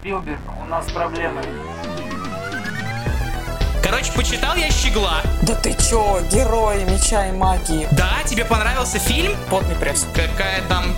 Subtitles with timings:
[0.00, 1.42] Спилберг, у нас проблемы.
[3.82, 5.20] Короче, почитал я «Щегла».
[5.42, 7.86] Да ты чё, герои меча и магии.
[7.92, 9.36] Да, тебе понравился фильм?
[9.50, 10.06] Потный пресс.
[10.14, 10.94] Какая там...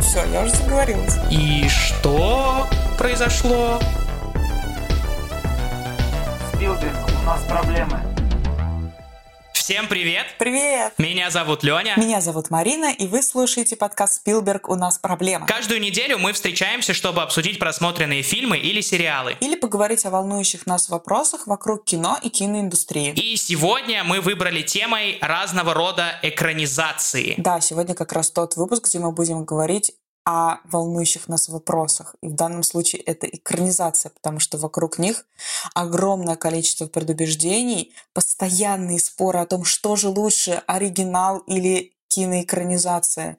[0.00, 1.16] Все, я уже заговорилась.
[1.30, 2.66] И что
[2.98, 3.80] произошло?
[6.52, 8.09] Спилберг, у нас проблемы.
[9.70, 10.26] Всем привет!
[10.36, 10.94] Привет!
[10.98, 11.94] Меня зовут Леня.
[11.96, 14.68] Меня зовут Марина, и вы слушаете подкаст «Спилберг.
[14.68, 15.46] У нас проблема».
[15.46, 19.36] Каждую неделю мы встречаемся, чтобы обсудить просмотренные фильмы или сериалы.
[19.38, 23.12] Или поговорить о волнующих нас вопросах вокруг кино и киноиндустрии.
[23.12, 27.36] И сегодня мы выбрали темой разного рода экранизации.
[27.38, 29.92] Да, сегодня как раз тот выпуск, где мы будем говорить
[30.24, 32.14] о волнующих нас вопросах.
[32.22, 35.26] И в данном случае это экранизация, потому что вокруг них
[35.74, 43.38] огромное количество предубеждений, постоянные споры о том, что же лучше, оригинал или киноэкранизация.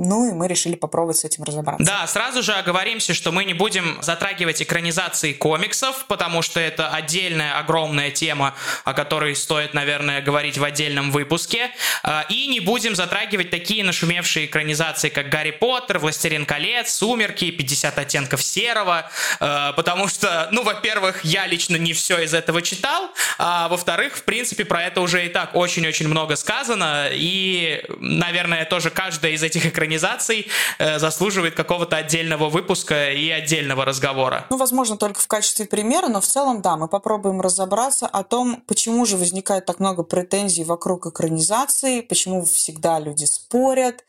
[0.00, 1.84] Ну и мы решили попробовать с этим разобраться.
[1.84, 7.58] Да, сразу же оговоримся, что мы не будем затрагивать экранизации комиксов, потому что это отдельная
[7.58, 11.72] огромная тема, о которой стоит, наверное, говорить в отдельном выпуске.
[12.04, 17.98] А, и не будем затрагивать такие нашумевшие экранизации, как «Гарри Поттер», «Властелин колец», «Сумерки», «50
[17.98, 23.66] оттенков серого», а, потому что, ну, во-первых, я лично не все из этого читал, а
[23.68, 29.32] во-вторых, в принципе, про это уже и так очень-очень много сказано, и, наверное, тоже каждая
[29.32, 30.46] из этих экранизаций экранизаций
[30.78, 34.46] э, заслуживает какого-то отдельного выпуска и отдельного разговора.
[34.50, 38.62] Ну, возможно, только в качестве примера, но в целом, да, мы попробуем разобраться о том,
[38.66, 44.04] почему же возникает так много претензий вокруг экранизации, почему всегда люди спорят,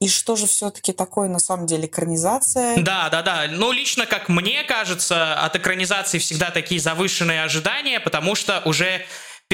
[0.00, 2.76] и что же все-таки такое на самом деле экранизация.
[2.78, 3.46] Да, да, да.
[3.50, 9.04] Ну, лично, как мне кажется, от экранизации всегда такие завышенные ожидания, потому что уже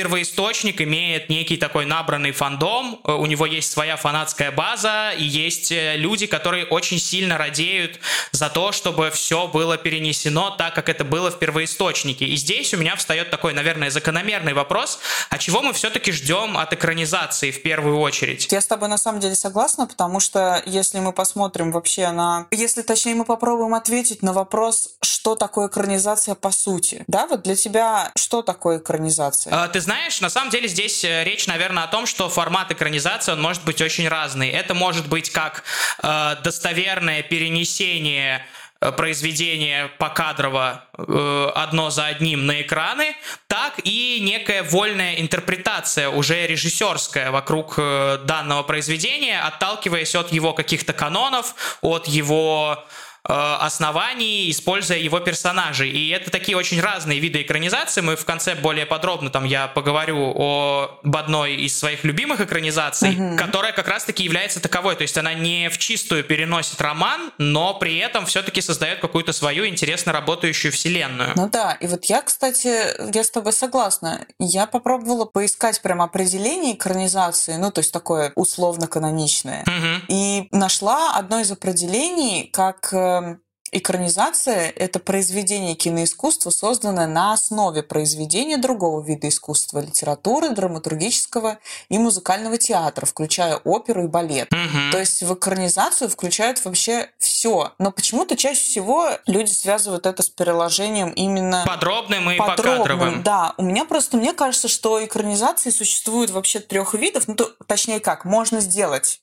[0.00, 5.70] первоисточник имеет некий такой набранный фандом, э, у него есть своя фанатская база, и есть
[5.72, 8.00] э, люди, которые очень сильно радеют
[8.32, 12.24] за то, чтобы все было перенесено так, как это было в первоисточнике.
[12.24, 16.72] И здесь у меня встает такой, наверное, закономерный вопрос, а чего мы все-таки ждем от
[16.72, 18.48] экранизации в первую очередь?
[18.50, 22.46] Я с тобой на самом деле согласна, потому что если мы посмотрим вообще на...
[22.52, 27.04] Если, точнее, мы попробуем ответить на вопрос, что такое экранизация по сути.
[27.06, 29.52] Да, вот для тебя что такое экранизация?
[29.52, 32.70] А, ты ты знаешь, на самом деле здесь э, речь, наверное, о том, что формат
[32.70, 34.48] экранизации, он может быть очень разный.
[34.48, 35.64] Это может быть как
[36.00, 38.46] э, достоверное перенесение
[38.80, 43.16] э, произведения покадрово э, одно за одним на экраны,
[43.48, 50.92] так и некая вольная интерпретация, уже режиссерская вокруг э, данного произведения, отталкиваясь от его каких-то
[50.92, 52.86] канонов, от его
[53.22, 55.90] оснований, используя его персонажей.
[55.90, 58.00] И это такие очень разные виды экранизации.
[58.00, 63.36] Мы в конце более подробно там я поговорю об одной из своих любимых экранизаций, угу.
[63.36, 64.96] которая как раз-таки является таковой.
[64.96, 69.66] То есть она не в чистую переносит роман, но при этом все-таки создает какую-то свою
[69.66, 71.32] интересно работающую вселенную.
[71.36, 74.26] Ну да, и вот я, кстати, я с тобой согласна.
[74.38, 79.62] Я попробовала поискать прям определение экранизации, ну то есть такое условно-каноничное.
[79.62, 80.04] Угу.
[80.08, 83.40] И нашла одно из определений как э, Um.
[83.72, 92.58] Экранизация— это произведение киноискусства, созданное на основе произведения другого вида искусства, литературы, драматургического и музыкального
[92.58, 94.52] театра, включая оперу и балет.
[94.52, 94.90] Угу.
[94.90, 97.72] То есть в экранизацию включают вообще все.
[97.78, 101.62] Но почему-то чаще всего люди связывают это с переложением именно...
[101.64, 103.22] Подробным и подробным, покадровым.
[103.22, 103.54] Да.
[103.56, 107.28] У меня просто, мне кажется, что экранизации существует вообще трех видов.
[107.28, 109.20] Ну, то, точнее как, можно сделать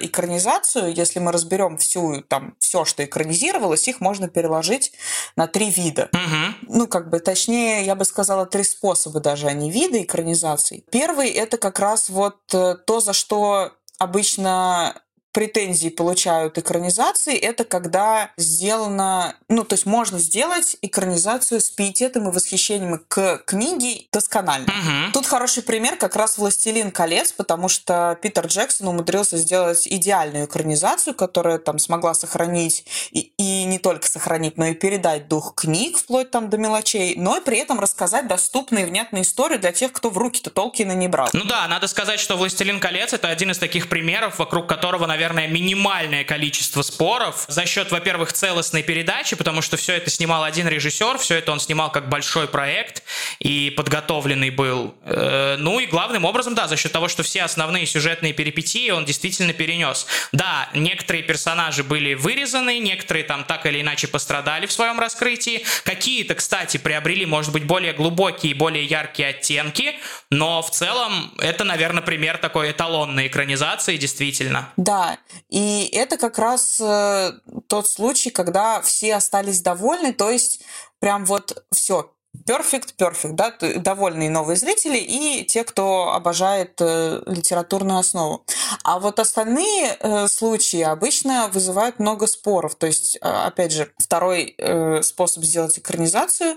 [0.00, 4.92] экранизацию, если мы разберем всю там все, что экранизировалось, их можно переложить
[5.36, 6.10] на три вида.
[6.12, 6.76] Угу.
[6.78, 10.84] Ну, как бы, точнее, я бы сказала, три способа даже, а не виды экранизаций.
[10.90, 15.00] Первый это как раз вот э, то, за что обычно
[15.32, 22.32] претензии получают экранизации, это когда сделано, ну, то есть можно сделать экранизацию с пиететом и
[22.32, 24.66] восхищением к книге досконально.
[24.66, 25.12] Угу.
[25.12, 31.14] Тут хороший пример как раз «Властелин колец», потому что Питер Джексон умудрился сделать идеальную экранизацию,
[31.14, 36.30] которая там смогла сохранить и, и не только сохранить, но и передать дух книг вплоть
[36.30, 40.10] там до мелочей, но и при этом рассказать доступные и внятные истории для тех, кто
[40.10, 41.28] в руки-то Толкина не брал.
[41.32, 45.19] Ну да, надо сказать, что «Властелин колец»— это один из таких примеров, вокруг которого, наверное,
[45.20, 50.66] наверное, минимальное количество споров за счет, во-первых, целостной передачи, потому что все это снимал один
[50.66, 53.02] режиссер, все это он снимал как большой проект
[53.38, 54.94] и подготовленный был.
[55.04, 59.04] Э, ну и главным образом, да, за счет того, что все основные сюжетные перипетии он
[59.04, 60.06] действительно перенес.
[60.32, 65.66] Да, некоторые персонажи были вырезаны, некоторые там так или иначе пострадали в своем раскрытии.
[65.84, 69.96] Какие-то, кстати, приобрели, может быть, более глубокие и более яркие оттенки,
[70.30, 74.70] но в целом это, наверное, пример такой эталонной экранизации, действительно.
[74.78, 75.09] Да,
[75.48, 77.32] И это как раз э,
[77.66, 80.62] тот случай, когда все остались довольны, то есть
[80.98, 82.10] прям вот все,
[82.46, 88.44] Perfect, perfect, да, довольные новые зрители и те, кто обожает э, литературную основу.
[88.84, 92.76] А вот остальные э, случаи обычно вызывают много споров.
[92.76, 96.56] То есть, э, опять же, второй э, способ сделать экранизацию,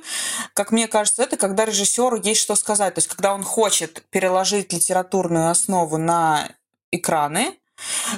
[0.53, 2.93] как мне кажется, это когда режиссеру есть что сказать.
[2.93, 6.49] То есть, когда он хочет переложить литературную основу на
[6.91, 7.57] экраны,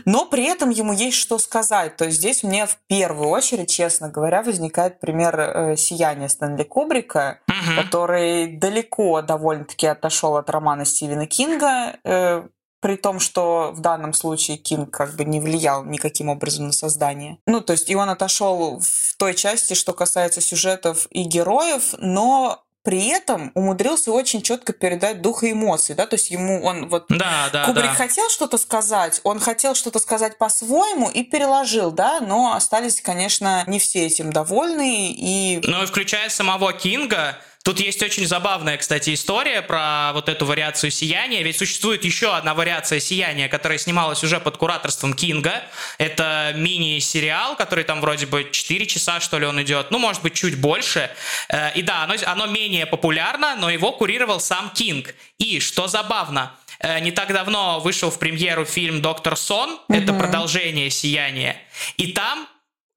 [0.06, 1.96] но при этом ему есть что сказать.
[1.98, 7.40] То есть здесь мне в первую очередь, честно говоря, возникает пример э, «Сияния» Стэнли Кубрика,
[7.48, 7.82] угу.
[7.82, 12.48] который далеко довольно-таки отошел от романа Стивена Кинга, э,
[12.86, 17.40] при том, что в данном случае Кинг как бы не влиял никаким образом на создание.
[17.48, 22.65] Ну, то есть и он отошел в той части, что касается сюжетов и героев, но
[22.86, 27.06] при этом умудрился очень четко передать дух и эмоции, да, то есть ему он вот
[27.10, 27.94] да, да, Кубрик да.
[27.96, 33.80] хотел что-то сказать, он хотел что-то сказать по-своему и переложил, да, но остались, конечно, не
[33.80, 35.60] все этим довольны и.
[35.64, 40.92] Ну и включая самого Кинга, Тут есть очень забавная, кстати, история про вот эту вариацию
[40.92, 41.42] сияния.
[41.42, 45.64] Ведь существует еще одна вариация сияния, которая снималась уже под кураторством Кинга.
[45.98, 49.90] Это мини-сериал, который там вроде бы 4 часа, что ли, он идет.
[49.90, 51.10] Ну, может быть, чуть больше.
[51.50, 55.16] Э, и да, оно, оно менее популярно, но его курировал сам Кинг.
[55.40, 59.80] И, что забавно, э, не так давно вышел в премьеру фильм «Доктор Сон».
[59.90, 60.04] Mm-hmm.
[60.04, 61.60] Это продолжение «Сияния».
[61.98, 62.48] И там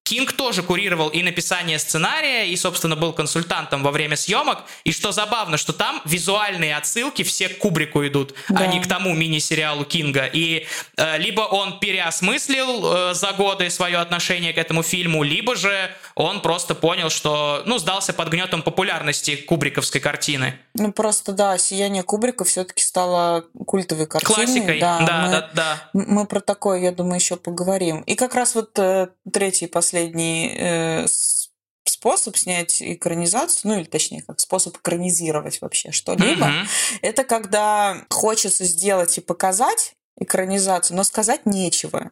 [0.08, 4.64] Кинг тоже курировал и написание сценария, и, собственно, был консультантом во время съемок.
[4.84, 8.60] И что забавно, что там визуальные отсылки все к Кубрику идут, а да.
[8.60, 10.24] а не к тому мини-сериалу Кинга.
[10.24, 10.66] И
[10.96, 16.40] э, либо он переосмыслил э, за годы свое отношение к этому фильму, либо же он
[16.40, 20.58] просто понял, что, ну, сдался под гнетом популярности кубриковской картины.
[20.72, 24.34] Ну, просто, да, «Сияние Кубрика» все-таки стало культовой картиной.
[24.34, 25.90] Классикой, да, да, мы, да, да.
[25.92, 28.00] Мы про такое, я думаю, еще поговорим.
[28.00, 31.06] И как раз вот э, третий, последний последний э,
[31.84, 36.98] способ снять экранизацию, ну или точнее, как способ экранизировать вообще что-либо, mm-hmm.
[37.02, 42.10] это когда хочется сделать и показать экранизацию, но сказать нечего.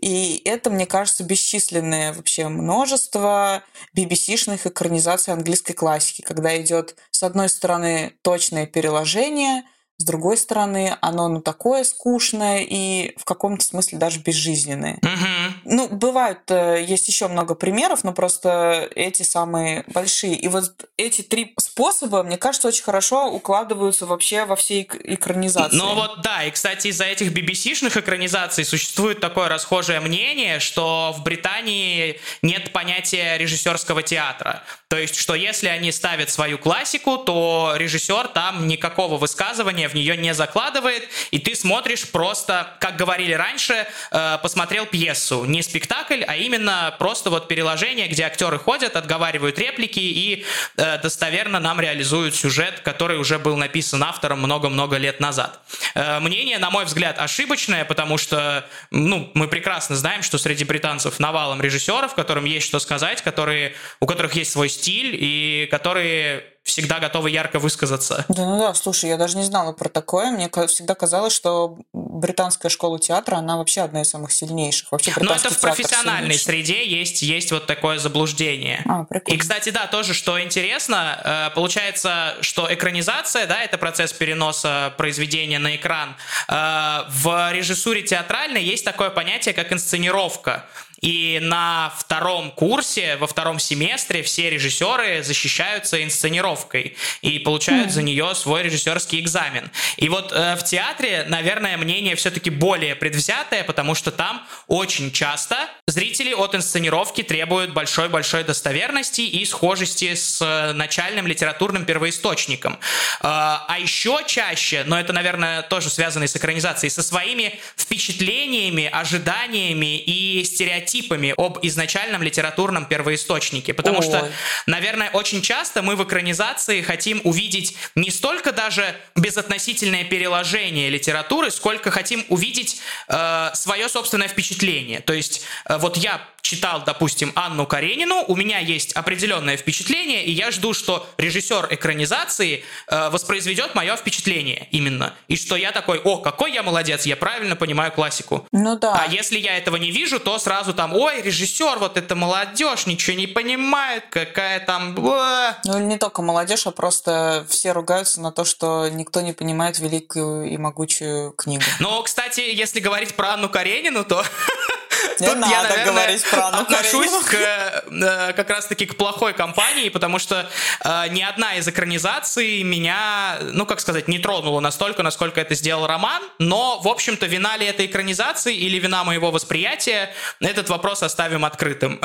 [0.00, 3.62] И это, мне кажется, бесчисленное вообще множество
[3.96, 9.64] BBC-шных экранизаций английской классики, когда идет, с одной стороны, точное переложение,
[10.02, 14.98] с другой стороны, оно ну такое скучное и в каком-то смысле даже безжизненное.
[15.00, 15.74] Угу.
[15.76, 20.34] Ну, бывают, э, есть еще много примеров, но просто эти самые большие.
[20.34, 25.76] И вот эти три способа, мне кажется, очень хорошо укладываются вообще во все экранизации.
[25.76, 31.22] Ну вот да, и, кстати, из-за этих BBC-шных экранизаций существует такое расхожее мнение, что в
[31.22, 34.64] Британии нет понятия режиссерского театра.
[34.88, 40.16] То есть, что если они ставят свою классику, то режиссер там никакого высказывания в нее
[40.16, 45.44] не закладывает, и ты смотришь просто, как говорили раньше, э, посмотрел пьесу.
[45.44, 50.44] Не спектакль, а именно просто вот переложение, где актеры ходят, отговаривают реплики и
[50.76, 55.60] э, достоверно нам реализуют сюжет, который уже был написан автором много-много лет назад.
[55.94, 61.18] Э, мнение, на мой взгляд, ошибочное, потому что ну, мы прекрасно знаем, что среди британцев
[61.18, 67.00] навалом режиссеров, которым есть что сказать, которые, у которых есть свой стиль и которые всегда
[67.00, 68.24] готовы ярко высказаться.
[68.28, 70.30] Да, ну да, слушай, я даже не знала про такое.
[70.30, 74.92] Мне всегда казалось, что британская школа театра, она вообще одна из самых сильнейших.
[74.92, 78.82] Вообще Но это в профессиональной среде есть, есть вот такое заблуждение.
[78.86, 79.36] А, прикольно.
[79.36, 85.58] И, кстати, да, тоже, что интересно, э, получается, что экранизация, да, это процесс переноса произведения
[85.58, 86.16] на экран.
[86.48, 90.66] Э, в режиссуре театральной есть такое понятие, как инсценировка.
[91.02, 97.90] И на втором курсе, во втором семестре все режиссеры защищаются инсценировкой и получают mm.
[97.90, 99.68] за нее свой режиссерский экзамен.
[99.96, 105.56] И вот э, в театре, наверное, мнение все-таки более предвзятое, потому что там очень часто
[105.88, 112.74] зрители от инсценировки требуют большой-большой достоверности и схожести с э, начальным литературным первоисточником.
[112.74, 112.78] Э,
[113.22, 120.44] а еще чаще, но это, наверное, тоже связано с экранизацией, со своими впечатлениями, ожиданиями и
[120.44, 123.74] стереотипами стереотипами об изначальном литературном первоисточнике.
[123.74, 124.04] Потому Ой.
[124.04, 124.30] что,
[124.66, 131.90] наверное, очень часто мы в экранизации хотим увидеть не столько даже безотносительное переложение литературы, сколько
[131.90, 135.00] хотим увидеть э, свое собственное впечатление.
[135.00, 140.32] То есть э, вот я читал, допустим, Анну Каренину, у меня есть определенное впечатление, и
[140.32, 145.14] я жду, что режиссер экранизации э, воспроизведет мое впечатление именно.
[145.28, 148.46] И что я такой, о, какой я молодец, я правильно понимаю классику.
[148.52, 149.04] Ну да.
[149.06, 153.16] А если я этого не вижу, то сразу там, ой, режиссер, вот это молодежь, ничего
[153.16, 154.96] не понимает, какая там...
[154.96, 160.50] Ну не только молодежь, а просто все ругаются на то, что никто не понимает великую
[160.50, 161.62] и могучую книгу.
[161.78, 164.24] Ну, кстати, если говорить про Анну Каренину, то
[165.20, 169.88] Не Тут надо я, наверное, говорить про отношусь к, э, как раз-таки к плохой компании,
[169.88, 170.48] потому что
[170.84, 175.86] э, ни одна из экранизаций меня, ну, как сказать, не тронула настолько, насколько это сделал
[175.86, 181.44] Роман, но, в общем-то, вина ли этой экранизации или вина моего восприятия, этот вопрос оставим
[181.44, 182.00] открытым.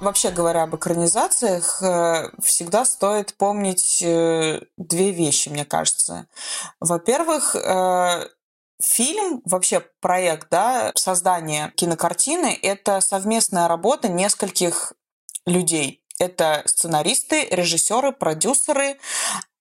[0.00, 6.26] Вообще говоря об экранизациях, э, всегда стоит помнить две вещи, мне кажется.
[6.80, 7.56] Во-первых,
[8.84, 14.92] Фильм, вообще проект, да, создание кинокартины— это совместная работа нескольких
[15.46, 16.02] людей.
[16.18, 18.98] Это сценаристы, режиссеры, продюсеры,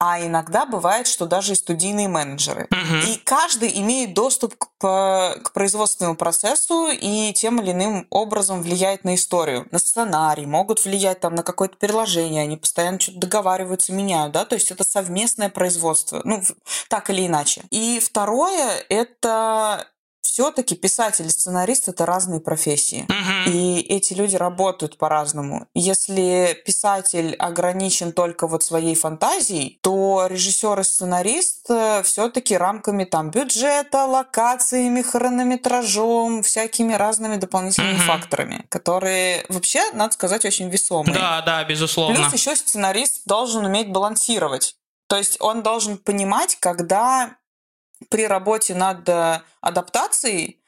[0.05, 2.67] а иногда бывает, что даже и студийные менеджеры.
[2.71, 3.11] Угу.
[3.11, 9.15] И каждый имеет доступ к, к производственному процессу и тем или иным образом влияет на
[9.15, 14.43] историю, на сценарий, могут влиять там на какое-то переложение, они постоянно что-то договариваются, меняют, да,
[14.43, 16.43] то есть это совместное производство, ну,
[16.89, 17.63] так или иначе.
[17.69, 19.87] И второе— это
[20.23, 23.05] все-таки писатель и сценарист это разные профессии.
[23.07, 23.51] Uh-huh.
[23.51, 25.67] И эти люди работают по-разному.
[25.75, 33.29] Если писатель ограничен только вот своей фантазией, то режиссер и сценарист э, все-таки рамками там
[33.31, 38.07] бюджета, локациями, хронометражом, всякими разными дополнительными uh-huh.
[38.07, 41.13] факторами, которые вообще, надо сказать, очень весомые.
[41.13, 42.15] Да, да, безусловно.
[42.15, 44.77] Плюс еще сценарист должен уметь балансировать.
[45.07, 47.35] То есть он должен понимать, когда
[48.09, 50.61] при работе над э, адаптацией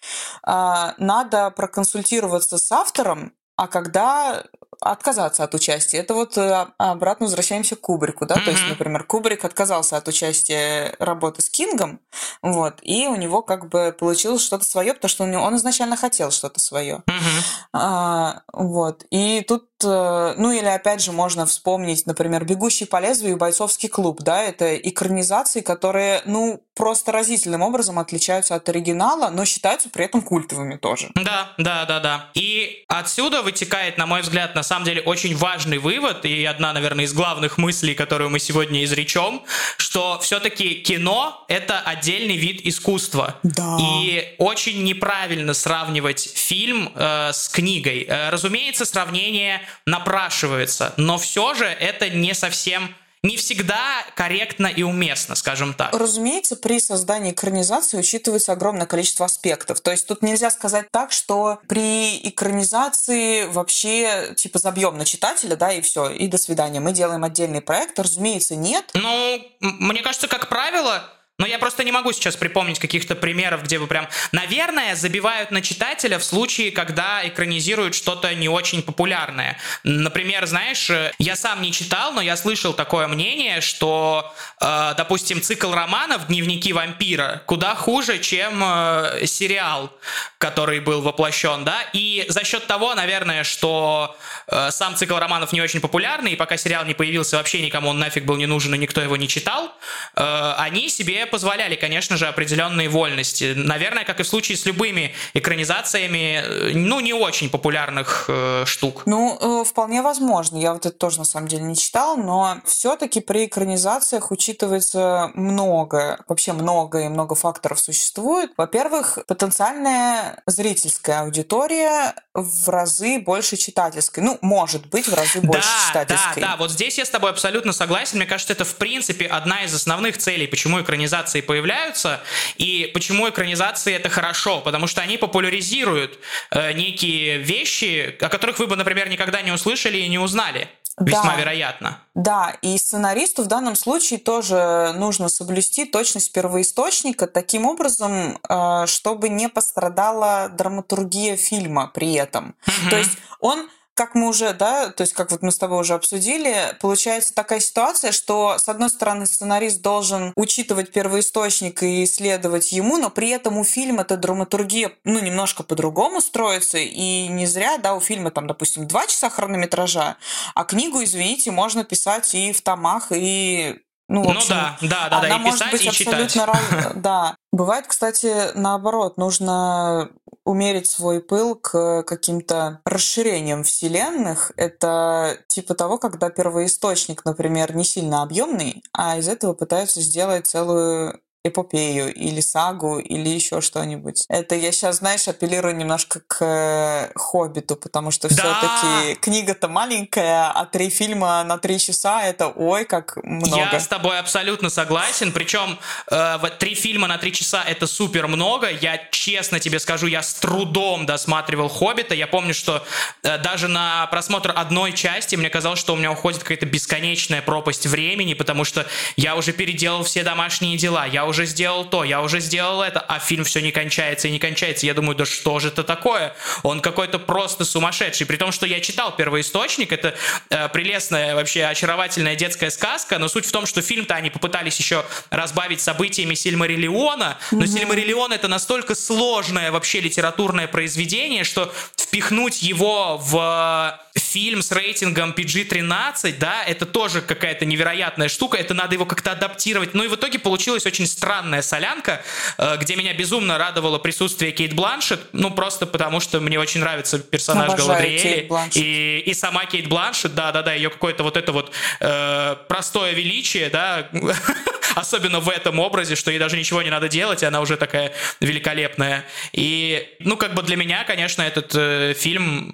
[0.43, 4.43] а, надо проконсультироваться с автором, а когда
[4.85, 5.97] отказаться от участия.
[5.97, 8.45] Это вот э, обратно возвращаемся к Кубрику, да, mm-hmm.
[8.45, 11.99] то есть, например, Кубрик отказался от участия работы с Кингом,
[12.41, 15.97] вот, и у него как бы получилось что-то свое, потому что у него, он изначально
[15.97, 17.43] хотел что-то свое, mm-hmm.
[17.73, 23.35] а, вот, и тут, э, ну или опять же можно вспомнить, например, «Бегущий по лезвию»
[23.35, 29.45] и «Бойцовский клуб», да, это экранизации, которые, ну, просто разительным образом отличаются от оригинала, но
[29.45, 31.09] считаются при этом культовыми тоже.
[31.15, 32.29] Да, да, да, да.
[32.33, 37.05] И отсюда вытекает, на мой взгляд, на самом деле очень важный вывод и одна, наверное,
[37.05, 39.41] из главных мыслей, которую мы сегодня изречем,
[39.77, 43.39] что все-таки кино— это отдельный вид искусства.
[43.43, 43.77] Да.
[43.79, 48.05] И очень неправильно сравнивать фильм э, с книгой.
[48.07, 52.93] Э, разумеется, сравнение напрашивается, но все же это не совсем
[53.25, 55.93] не всегда корректно и уместно, скажем так.
[55.93, 59.81] Разумеется, при создании экранизации учитывается огромное количество аспектов.
[59.81, 65.73] То есть тут нельзя сказать так, что при экранизации вообще типа забьем на читателя, да,
[65.73, 66.79] и все, и до свидания.
[66.79, 67.99] Мы делаем отдельный проект.
[67.99, 68.91] Разумеется, нет.
[68.93, 71.03] Ну, мне кажется, как правило,
[71.37, 75.61] но я просто не могу сейчас припомнить каких-то примеров, где бы прям, наверное, забивают на
[75.61, 79.57] читателя в случае, когда экранизируют что-то не очень популярное.
[79.83, 80.89] Например, знаешь,
[81.19, 86.71] я сам не читал, но я слышал такое мнение, что, э, допустим, цикл романов «Дневники
[86.71, 89.91] вампира» куда хуже, чем э, сериал,
[90.37, 94.15] который был воплощен, да, и за счет того, наверное, что
[94.47, 97.99] э, сам цикл романов не очень популярный, и пока сериал не появился, вообще никому он
[97.99, 99.73] нафиг был не нужен, и никто его не читал,
[100.15, 103.53] э, они себе позволяли, конечно же, определенные вольности.
[103.55, 109.03] Наверное, как и в случае с любыми экранизациями, э, ну, не очень популярных э, штук.
[109.05, 110.57] Ну, э, вполне возможно.
[110.57, 116.19] Я вот это тоже, на самом деле, не читал, но все-таки при экранизациях учитывается много,
[116.27, 118.51] вообще много и много факторов существует.
[118.57, 124.23] Во-первых, потенциальная зрительская аудитория в разы больше читательской.
[124.23, 126.41] Ну, может быть, в разы больше да, читательской.
[126.41, 128.17] Да, да, вот здесь я с тобой абсолютно согласен.
[128.17, 132.19] Мне кажется, это, в принципе, одна из основных целей, почему экранизация экранизации появляются,
[132.57, 136.19] и почему экранизации это хорошо, потому что они популяризируют
[136.51, 140.67] э, некие вещи, о которых вы бы, например, никогда не услышали и не узнали.
[140.97, 141.97] Весьма да, вероятно.
[142.13, 149.27] Да, и сценаристу в данном случае тоже нужно соблюсти точность первоисточника таким образом, э, чтобы
[149.27, 152.55] не пострадала драматургия фильма при этом.
[152.65, 152.89] Угу.
[152.89, 155.93] То есть он как мы уже, да, то есть как вот мы с тобой уже
[155.93, 162.97] обсудили, получается такая ситуация, что с одной стороны сценарист должен учитывать первоисточник и исследовать ему,
[162.97, 167.95] но при этом у фильма эта драматургия, ну, немножко по-другому строится, и не зря, да,
[167.95, 170.17] у фильма там, допустим, два часа хронометража,
[170.53, 175.09] а книгу, извините, можно писать и в томах, и ну, ну общем, ну да, да,
[175.09, 176.45] да, она да, и может писать, быть и абсолютно.
[176.45, 176.93] Раз...
[176.95, 177.35] Да.
[177.51, 180.09] Бывает, кстати, наоборот, нужно
[180.45, 184.51] умерить свой пыл к каким-то расширениям вселенных.
[184.57, 191.19] Это типа того, когда первоисточник, например, не сильно объемный, а из этого пытаются сделать целую
[191.47, 194.25] эпопею или сагу или еще что-нибудь.
[194.29, 198.35] Это я сейчас, знаешь, апеллирую немножко к э, Хоббиту, потому что да!
[198.35, 203.69] все-таки книга-то маленькая, а три фильма на три часа это ой как много.
[203.71, 205.31] Я с тобой абсолютно согласен.
[205.31, 205.77] Причем
[206.09, 208.69] э, вот три фильма на три часа это супер много.
[208.69, 212.15] Я честно тебе скажу, я с трудом досматривал Хоббита.
[212.15, 212.83] Я помню, что
[213.23, 217.85] э, даже на просмотр одной части мне казалось, что у меня уходит какая-то бесконечная пропасть
[217.85, 218.85] времени, потому что
[219.15, 223.01] я уже переделал все домашние дела, я уже уже сделал то, я уже сделал это,
[223.01, 224.85] а фильм все не кончается и не кончается.
[224.85, 226.33] Я думаю, да что же это такое?
[226.63, 228.25] Он какой-то просто сумасшедший.
[228.25, 230.15] При том, что я читал первоисточник, это
[230.49, 235.05] э, прелестная, вообще очаровательная детская сказка, но суть в том, что фильм-то они попытались еще
[235.29, 237.67] разбавить событиями Сильмариллиона, но mm-hmm.
[237.67, 246.37] Сильмариллион это настолько сложное вообще литературное произведение, что впихнуть его в фильм с рейтингом PG-13,
[246.39, 249.93] да, это тоже какая-то невероятная штука, это надо его как-то адаптировать.
[249.93, 252.21] Ну и в итоге получилась очень странная солянка,
[252.59, 257.17] э, где меня безумно радовало присутствие Кейт Бланшет, ну просто потому что мне очень нравится
[257.17, 258.47] персонаж Галадриэли.
[258.73, 264.07] И, и сама Кейт Бланшет, да-да-да, ее какое-то вот это вот э, простое величие, да,
[264.95, 268.13] особенно в этом образе, что ей даже ничего не надо делать, и она уже такая
[268.39, 269.25] великолепная.
[269.51, 272.71] И, ну, как бы для меня, конечно, этот э, фильм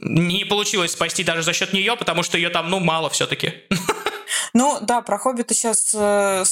[0.00, 3.52] не получилось спасти даже за счет нее, потому что ее там, ну, мало все-таки.
[4.54, 6.44] Ну да, про Хоббита сейчас э,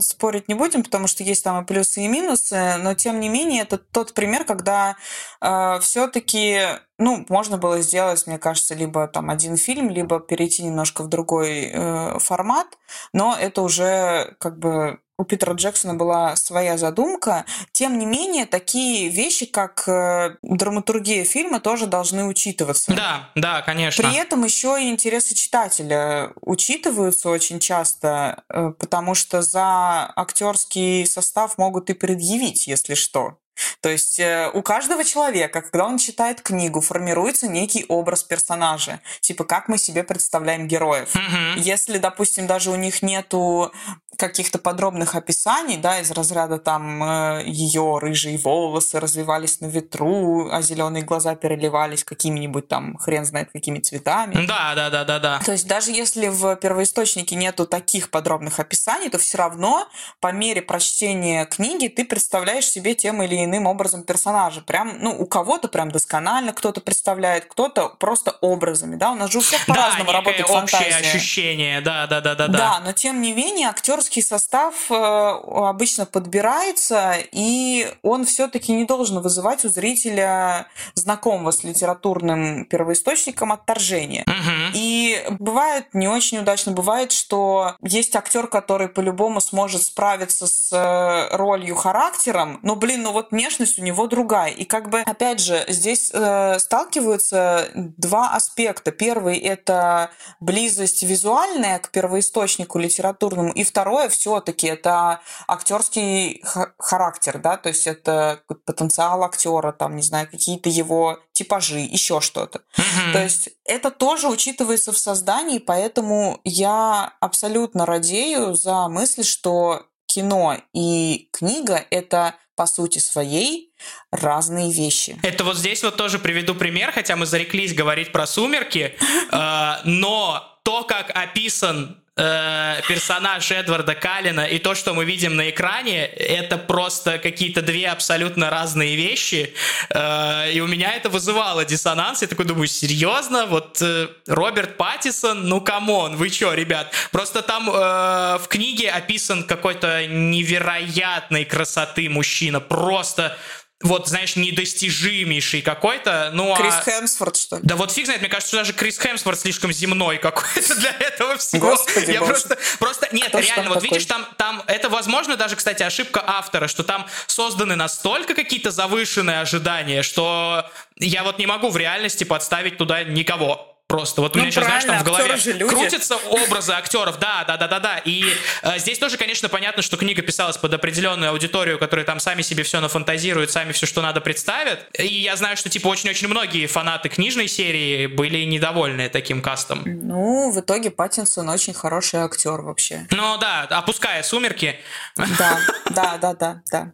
[0.00, 3.62] спорить не будем, потому что есть там и плюсы, и минусы, но тем не менее
[3.62, 4.96] это тот пример, когда
[5.40, 6.60] э, все-таки
[6.98, 11.70] ну, можно было сделать, мне кажется, либо там один фильм, либо перейти немножко в другой
[11.72, 12.66] э, формат,
[13.12, 17.44] но это уже как бы у Питера Джексона была своя задумка.
[17.72, 22.94] Тем не менее, такие вещи, как э, драматургия фильма, тоже должны учитываться.
[22.94, 24.02] Да, да, конечно.
[24.02, 31.58] При этом еще и интересы читателя учитываются очень часто, э, потому что за актерский состав
[31.58, 33.39] могут и предъявить, если что.
[33.80, 39.00] То есть э, у каждого человека, когда он читает книгу, формируется некий образ персонажа.
[39.20, 41.14] Типа, как мы себе представляем героев.
[41.14, 41.58] Mm-hmm.
[41.58, 43.72] Если, допустим, даже у них нету
[44.20, 50.60] каких-то подробных описаний, да, из разряда там э, ее рыжие волосы развивались на ветру, а
[50.60, 54.46] зеленые глаза переливались какими-нибудь там хрен знает какими цветами.
[54.46, 55.40] Да, да, да, да, да.
[55.44, 59.88] То есть даже если в первоисточнике нету таких подробных описаний, то все равно
[60.20, 64.60] по мере прочтения книги ты представляешь себе тем или иным образом персонажа.
[64.60, 69.38] Прям, ну, у кого-то прям досконально кто-то представляет, кто-то просто образами, да, у нас же
[69.38, 70.96] у всех по-разному да, работает фантазия.
[70.96, 72.58] ощущение, да, да, да, да, да.
[72.58, 79.20] Да, но тем не менее актерский состав э, обычно подбирается, и он все-таки не должен
[79.20, 84.24] вызывать у зрителя знакомого с литературным первоисточником отторжения.
[84.26, 84.72] Угу.
[84.74, 91.36] И бывает не очень удачно, бывает, что есть актер, который по-любому сможет справиться с э,
[91.36, 94.50] ролью характером, но, блин, ну вот внешность у него другая.
[94.50, 98.90] И как бы, опять же, здесь э, сталкиваются два аспекта.
[98.90, 106.44] Первый— это близость визуальная к первоисточнику литературному, и второе все-таки это актерский
[106.78, 112.58] характер, да, то есть это потенциал актера, там, не знаю, какие-то его типажи, еще что-то.
[112.76, 113.12] Mm-hmm.
[113.12, 120.56] То есть это тоже учитывается в создании, поэтому я абсолютно радею за мысль, что кино
[120.74, 123.72] и книга— это по сути своей
[124.12, 125.18] разные вещи.
[125.22, 128.94] Это вот здесь вот тоже приведу пример, хотя мы зареклись говорить про «Сумерки»,
[129.32, 135.48] э, но то, как описан э, персонаж Эдварда Каллена и то, что мы видим на
[135.50, 139.54] экране, это просто какие-то две абсолютно разные вещи.
[139.90, 142.22] Э, и у меня это вызывало диссонанс.
[142.22, 143.46] Я такой думаю, серьезно?
[143.46, 146.92] Вот э, Роберт Паттисон, ну come on, вы чё, ребят?
[147.10, 152.60] Просто там э, в книге описан какой-то невероятной красоты мужчина.
[152.60, 153.36] Просто
[153.82, 156.30] вот, знаешь, недостижимейший какой-то.
[156.34, 156.82] Ну, Крис а...
[156.82, 157.62] Хемсворт, что ли?
[157.64, 161.38] Да вот фиг знает, мне кажется, что даже Крис Хемсворт слишком земной какой-то для этого
[161.38, 161.70] всего.
[161.70, 163.88] Господи Я просто, просто, нет, Кто реально, вот такой?
[163.88, 169.40] видишь, там, там, это, возможно, даже, кстати, ошибка автора, что там созданы настолько какие-то завышенные
[169.40, 173.69] ожидания, что я вот не могу в реальности подставить туда никого.
[173.90, 177.56] Просто вот у ну, меня сейчас, знаешь, там в голове крутятся образы актеров, да, да,
[177.56, 177.98] да, да, да.
[178.04, 178.22] И
[178.62, 182.62] э, здесь тоже, конечно, понятно, что книга писалась под определенную аудиторию, которые там сами себе
[182.62, 184.86] все нафантазируют, сами все, что надо, представят.
[184.96, 189.82] И я знаю, что типа очень-очень многие фанаты книжной серии были недовольны таким кастом.
[189.84, 193.08] Ну, в итоге Паттинсон очень хороший актер вообще.
[193.10, 194.76] Ну да, опуская сумерки.
[195.16, 195.58] Да,
[195.90, 196.92] да, да, да, да.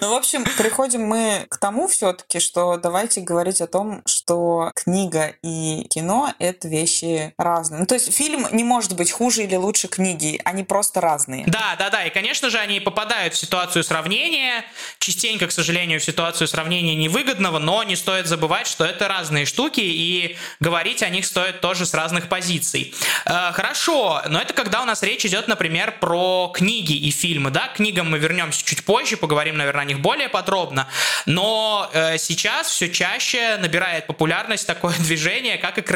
[0.00, 5.34] Ну, в общем, приходим мы к тому все-таки, что давайте говорить о том, что книга
[5.42, 6.03] и кино—
[6.38, 7.80] это вещи разные.
[7.80, 11.44] Ну, то есть фильм не может быть хуже или лучше книги, они просто разные.
[11.46, 14.64] Да, да, да, и, конечно же, они попадают в ситуацию сравнения,
[14.98, 19.80] частенько, к сожалению, в ситуацию сравнения невыгодного, но не стоит забывать, что это разные штуки,
[19.80, 22.94] и говорить о них стоит тоже с разных позиций.
[23.24, 27.68] Э, хорошо, но это когда у нас речь идет, например, про книги и фильмы, да,
[27.68, 30.88] к книгам мы вернемся чуть позже, поговорим, наверное, о них более подробно,
[31.26, 35.93] но э, сейчас все чаще набирает популярность такое движение, как экранизация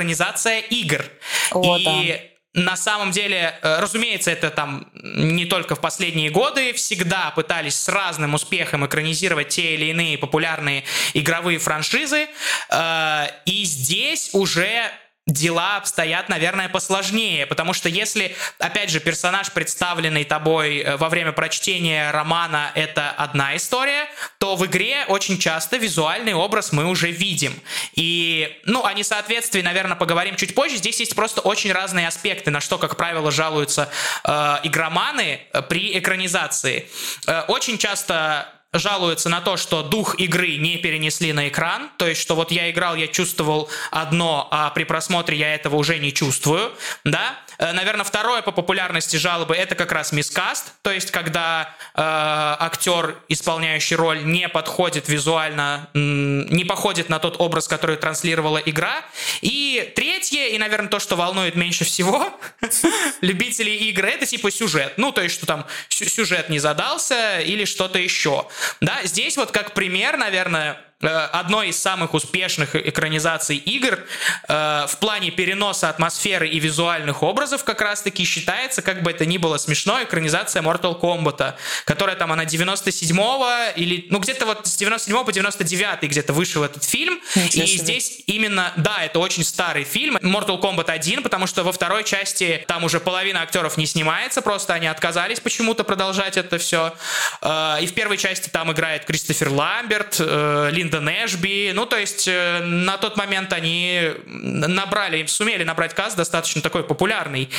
[0.59, 1.05] игр.
[1.53, 6.73] О, и да на самом деле, э, разумеется, это там не только в последние годы,
[6.73, 10.85] всегда пытались с разным успехом экранизировать те или иные популярные
[11.15, 12.27] игровые франшизы,
[12.71, 14.91] э, и здесь уже
[15.29, 21.33] дела обстоят, наверное, посложнее, потому что если, опять же, персонаж, представленный тобой э, во время
[21.33, 27.55] прочтения романа, это одна история, то в игре очень часто визуальный образ мы уже видим.
[27.95, 30.77] И, ну, о несоответствии, наверное, поговорим чуть позже.
[30.77, 33.91] Здесь есть просто очень разные аспекты, на что, как правило, жалуются
[34.25, 36.89] э, игроманы э, при экранизации.
[37.27, 42.21] Э, очень часто жалуются на то, что дух игры не перенесли на экран, то есть,
[42.21, 46.73] что вот я играл, я чувствовал одно, а при просмотре я этого уже не чувствую,
[47.05, 53.17] да, Наверное, второе по популярности жалобы это как раз мискаст, то есть когда э, актер,
[53.29, 59.03] исполняющий роль, не подходит визуально, не походит на тот образ, который транслировала игра.
[59.41, 62.33] И третье, и, наверное, то, что волнует меньше всего
[63.23, 64.95] любителей игры, это типа сюжет.
[64.97, 68.47] Ну, то есть, что там сюжет не задался или что-то еще.
[68.81, 74.01] Да, здесь вот как пример, наверное, Э, одной из самых успешных экранизаций игр
[74.49, 79.39] э, в плане переноса атмосферы и визуальных образов как раз-таки считается, как бы это ни
[79.39, 85.25] было смешно, экранизация Mortal Kombat, которая там она 97-го или, ну, где-то вот с 97
[85.25, 87.21] по 99 где-то вышел этот фильм.
[87.37, 92.03] И здесь именно, да, это очень старый фильм, Mortal Kombat 1, потому что во второй
[92.03, 96.93] части там уже половина актеров не снимается, просто они отказались почему-то продолжать это все.
[97.41, 101.73] Э, и в первой части там играет Кристофер Ламберт, Лин Линдон Эшби.
[101.75, 107.51] Ну, то есть э, на тот момент они набрали, сумели набрать каст достаточно такой популярный.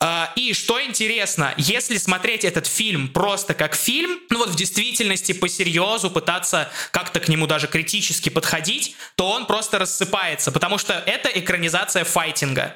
[0.00, 5.32] А, и что интересно, если смотреть этот фильм просто как фильм, ну вот в действительности
[5.32, 10.94] по серьезу пытаться как-то к нему даже критически подходить, то он просто рассыпается, потому что
[11.06, 12.74] это экранизация файтинга.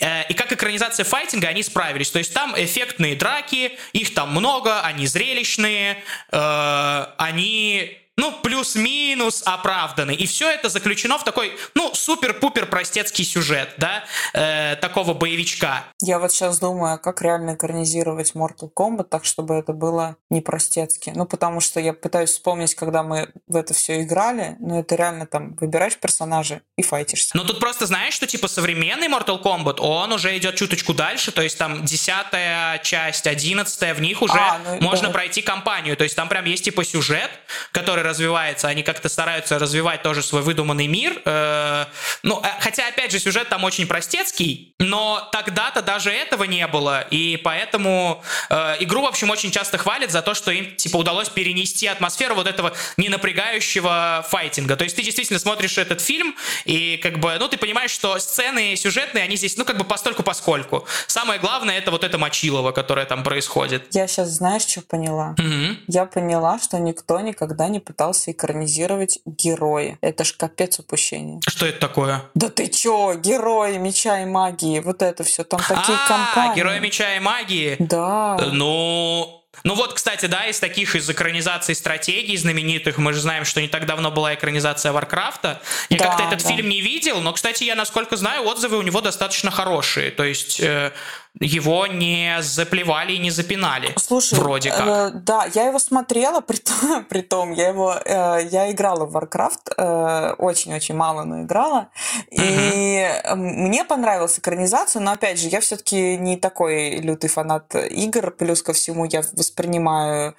[0.00, 2.10] Э, и как экранизация файтинга они справились.
[2.10, 10.14] То есть там эффектные драки, их там много, они зрелищные, э, они ну, плюс-минус оправданы.
[10.14, 15.84] И все это заключено в такой, ну, супер-пупер простецкий сюжет, да, э, такого боевичка.
[16.00, 20.40] Я вот сейчас думаю, а как реально экранизировать Mortal Kombat так, чтобы это было не
[20.40, 21.12] простецки.
[21.14, 25.26] Ну, потому что я пытаюсь вспомнить, когда мы в это все играли, но это реально
[25.26, 27.36] там выбираешь персонажа и файтишься.
[27.36, 31.42] Ну, тут просто знаешь, что типа современный Mortal Kombat, он уже идет чуточку дальше, то
[31.42, 35.12] есть там десятая часть, одиннадцатая, в них уже а, ну, можно да.
[35.12, 37.30] пройти кампанию, то есть там прям есть типа сюжет,
[37.72, 41.20] который развивается, они как-то стараются развивать тоже свой выдуманный мир.
[41.24, 41.86] Э,
[42.22, 47.00] ну, э, хотя, опять же, сюжет там очень простецкий, но тогда-то даже этого не было,
[47.10, 51.28] и поэтому э, игру, в общем, очень часто хвалят за то, что им, типа, удалось
[51.28, 54.76] перенести атмосферу вот этого ненапрягающего файтинга.
[54.76, 58.76] То есть ты действительно смотришь этот фильм, и как бы, ну, ты понимаешь, что сцены
[58.76, 60.86] сюжетные, они здесь, ну, как бы постольку поскольку.
[61.06, 63.94] Самое главное, это вот это мочилово, которое там происходит.
[63.94, 65.34] Я сейчас, знаешь, что поняла?
[65.38, 65.76] Угу.
[65.88, 69.96] Я поняла, что никто никогда не пытался экранизировать герои.
[70.02, 71.40] Это ж капец упущение.
[71.48, 72.22] Что это такое?
[72.34, 76.56] Да ты чё, герои меча и магии, вот это все, там такие а, компании.
[76.56, 77.76] герои меча и магии?
[77.78, 78.36] Да.
[78.52, 83.62] Ну, ну вот, кстати, да, из таких, из экранизаций стратегий знаменитых, мы же знаем, что
[83.62, 85.62] не так давно была экранизация Варкрафта.
[85.88, 86.50] Я да, как-то этот да.
[86.50, 90.10] фильм не видел, но, кстати, я, насколько знаю, отзывы у него достаточно хорошие.
[90.10, 90.60] То есть...
[90.60, 90.92] Э,
[91.40, 93.92] его не заплевали и не запинали.
[93.96, 94.86] Слушай, вроде как.
[94.86, 99.16] Э, да, я его смотрела, при том, при том я его, э, я играла в
[99.16, 101.88] Warcraft, э, очень-очень мало, но играла,
[102.30, 102.42] угу.
[102.42, 108.62] и мне понравилась экранизация, но опять же, я все-таки не такой лютый фанат игр, плюс
[108.62, 110.34] ко всему я воспринимаю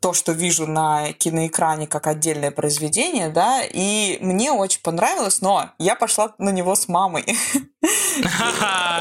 [0.00, 5.94] то, что вижу на киноэкране как отдельное произведение, да, и мне очень понравилось, но я
[5.94, 7.24] пошла на него с мамой.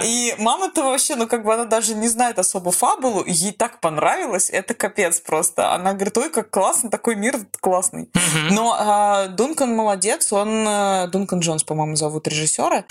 [0.04, 4.50] И мама-то вообще, ну, как бы она даже не знает особо фабулу, ей так понравилось,
[4.50, 5.74] это капец просто.
[5.74, 8.10] Она говорит, ой, как классно, такой мир классный.
[8.52, 12.86] Но а, Дункан молодец, он, э, Дункан Джонс, по-моему, зовут режиссера,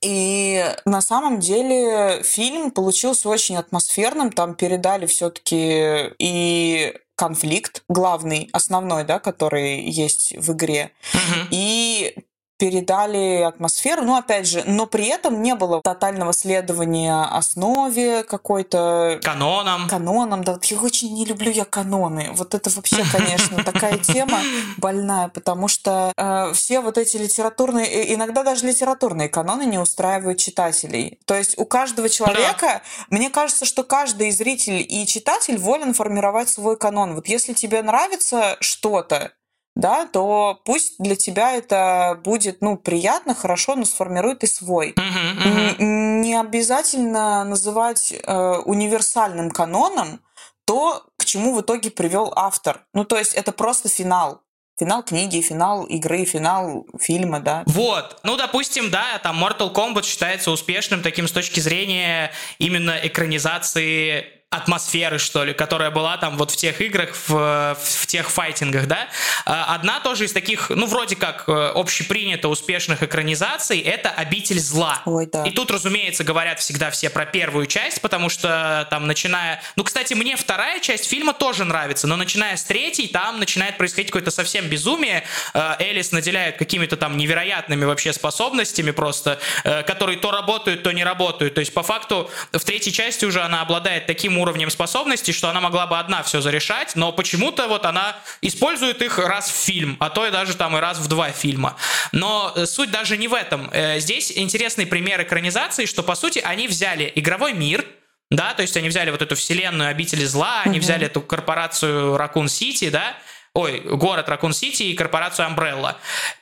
[0.00, 9.02] и на самом деле фильм получился очень атмосферным, там передали все-таки и конфликт главный, основной,
[9.02, 10.92] да, который есть в игре.
[11.12, 11.48] Мгм.
[11.50, 12.14] И
[12.58, 19.88] передали атмосферу, ну, опять же, но при этом не было тотального следования основе какой-то Каноном.
[19.88, 22.30] канонам, да, я очень не люблю я каноны.
[22.32, 24.40] Вот это вообще, конечно, такая тема
[24.76, 31.20] больная, потому что э, все вот эти литературные, иногда даже литературные каноны не устраивают читателей.
[31.24, 36.76] То есть у каждого человека, мне кажется, что каждый зритель и читатель волен формировать свой
[36.76, 37.14] канон.
[37.14, 39.32] Вот если тебе нравится что-то,
[39.78, 44.92] да, то пусть для тебя это будет, ну, приятно, хорошо, но сформируй ты свой.
[44.96, 45.76] Мгм.
[45.78, 50.20] Н- Не обязательно называть э, универсальным каноном
[50.66, 52.80] то, к чему в итоге привел автор.
[52.92, 54.42] Ну, то есть это просто финал.
[54.78, 57.62] Финал книги, финал игры, финал фильма, да.
[57.66, 58.18] Вот.
[58.22, 65.18] Ну, допустим, да, там Mortal Kombat считается успешным таким с точки зрения именно экранизации атмосферы,
[65.18, 69.08] что ли, которая была там вот в тех играх, в, в тех файтингах, да.
[69.44, 75.02] А, Одна тоже из таких, ну, вроде как э, общепринято успешных экранизаций, это «Обитель зла».
[75.04, 75.44] Ой, да.
[75.44, 79.60] И тут, разумеется, говорят всегда все про первую часть, потому что там начиная...
[79.76, 84.10] Ну, кстати, мне вторая часть фильма тоже нравится, но начиная с третьей, там начинает происходить
[84.10, 85.24] какое-то совсем безумие.
[85.52, 91.04] Э, Элис наделяет какими-то там невероятными вообще способностями просто, э, которые то работают, то не
[91.04, 91.52] работают.
[91.52, 95.60] То есть, по факту, в третьей части уже она обладает таким уровнем способностей, что она
[95.60, 100.10] могла бы одна все зарешать, но почему-то вот она использует их раз в фильм, а
[100.10, 101.76] то и даже там и раз в два фильма.
[102.12, 103.68] Но э, суть даже не в этом.
[103.72, 107.84] Э, Здесь интересный пример экранизации, что, по сути, они взяли игровой мир,
[108.30, 110.80] да, то есть они взяли вот эту вселенную обители зла, они Мгм.
[110.84, 113.16] взяли эту корпорацию Ракун Сити, да,
[113.54, 115.96] ой, город Ракун Сити и корпорацию Umbrella.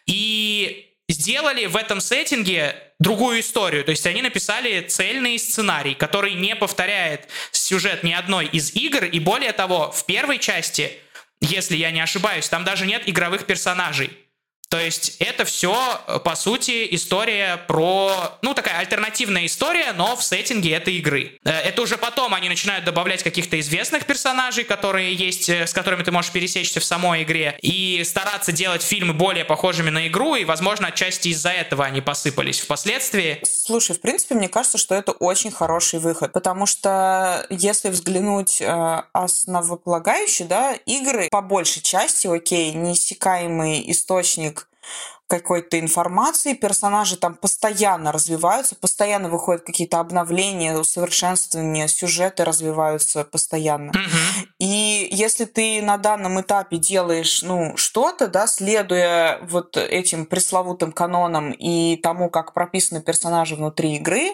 [0.07, 3.85] И сделали в этом сеттинге другую историю.
[3.85, 9.05] То есть они написали цельный сценарий, который не повторяет сюжет ни одной из игр.
[9.05, 10.93] И более того, в первой части,
[11.41, 14.11] если я не ошибаюсь, там даже нет игровых персонажей.
[14.69, 15.75] То есть это все,
[16.25, 18.37] по сути, история про...
[18.43, 21.39] Ну, такая альтернативная история, но в сеттинге этой игры.
[21.45, 26.03] Э, Это уже потом они начинают добавлять каких-то известных персонажей, которые есть, э, с которыми
[26.03, 30.45] ты можешь пересечься в самой игре, и стараться делать фильмы более похожими на игру, и,
[30.45, 33.41] возможно, отчасти из-за этого они посыпались впоследствии.
[33.45, 39.03] Слушай, в принципе, мне кажется, что это очень хороший выход, потому что если взглянуть э,
[39.13, 44.56] основополагающе, да, игры по большей части, окей, неиссякаемый источник
[45.27, 53.93] какой-то информации, персонажи там постоянно развиваются, постоянно выходят какие-то обновления, усовершенствования, сюжеты развиваются постоянно.
[53.93, 54.49] Мгм.
[54.59, 61.53] И если ты на данном этапе делаешь, ну, что-то, да, следуя вот этим пресловутым канонам
[61.53, 64.31] и тому, как прописаны персонажи внутри игры,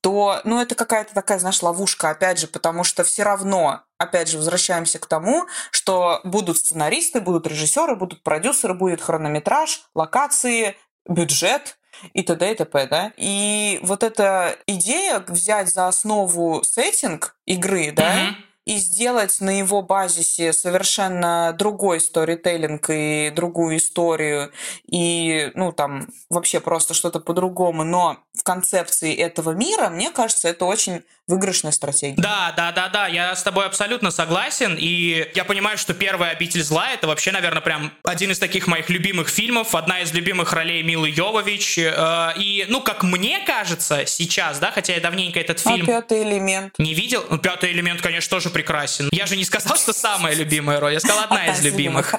[0.00, 4.38] то, ну, это какая-то такая, знаешь, ловушка, опять же, потому что все равно, опять же,
[4.38, 11.76] возвращаемся к тому, что будут сценаристы, будут режиссеры, будут продюсеры, будет хронометраж, локации, бюджет,
[12.14, 12.52] и т.д.
[12.52, 13.12] и т.п., да?
[13.18, 18.36] И вот эта идея взять за основу сеттинг игры, да, Мгм.
[18.70, 24.52] И сделать на его базисе совершенно другой сторителлинг и другую историю,
[24.86, 30.64] и, ну, там, вообще просто что-то по-другому, но в концепции этого мира, мне кажется, это
[30.64, 32.16] очень выигрышная стратегия.
[32.16, 36.62] Да, да, да, да, я с тобой абсолютно согласен, и я понимаю, что первая «Обитель
[36.62, 40.82] зла»— это вообще, наверное, прям один из таких моих любимых фильмов, одна из любимых ролей
[40.82, 45.70] Милы Йовович, э, и, ну, как мне кажется, сейчас, да, хотя я давненько этот А
[45.70, 46.74] фильм пятый элемент.
[46.78, 49.08] не видел, ну, «Пятый элемент», конечно, тоже прекрасен.
[49.12, 52.12] Я же не сказал, что самая любимая роль, я сказал, одна из любимых.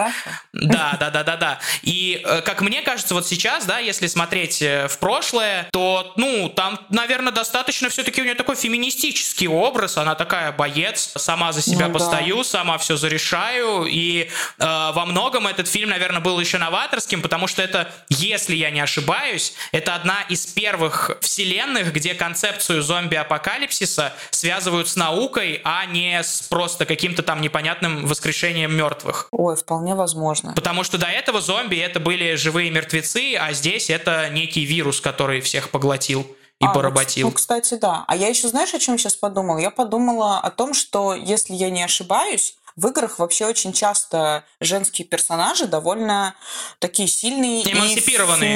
[0.53, 1.60] Да, да, да, да, да.
[1.81, 6.50] И э, как мне кажется, вот сейчас, да, если смотреть э, в прошлое, то, ну,
[6.50, 9.97] там, наверное, достаточно все-таки у нее такой феминистический образ.
[9.97, 12.00] Она такая боец, сама за себя Ну да.
[12.00, 13.86] постою, сама все зарешаю.
[13.86, 18.71] И э, во многом этот фильм, наверное, был еще новаторским, потому что это, если я
[18.71, 26.21] не ошибаюсь, это одна из первых вселенных, где концепцию зомби-апокалипсиса связывают с наукой, а не
[26.24, 29.28] с просто каким-то там непонятным воскрешением мертвых.
[29.32, 30.54] Ой, вполне возможно.
[30.54, 35.41] Потому что до этого зомби это были живые мертвецы, а здесь это некий вирус, который
[35.41, 36.21] всех поглотил
[36.60, 37.27] и А, поработил.
[37.27, 38.06] Ну, кстати, да.
[38.08, 39.58] А я еще, знаешь, о чем сейчас подумала?
[39.58, 45.06] Я подумала о том, что, если я не ошибаюсь, в играх вообще очень часто женские
[45.08, 46.36] персонажи довольно
[46.80, 47.65] такие сильные и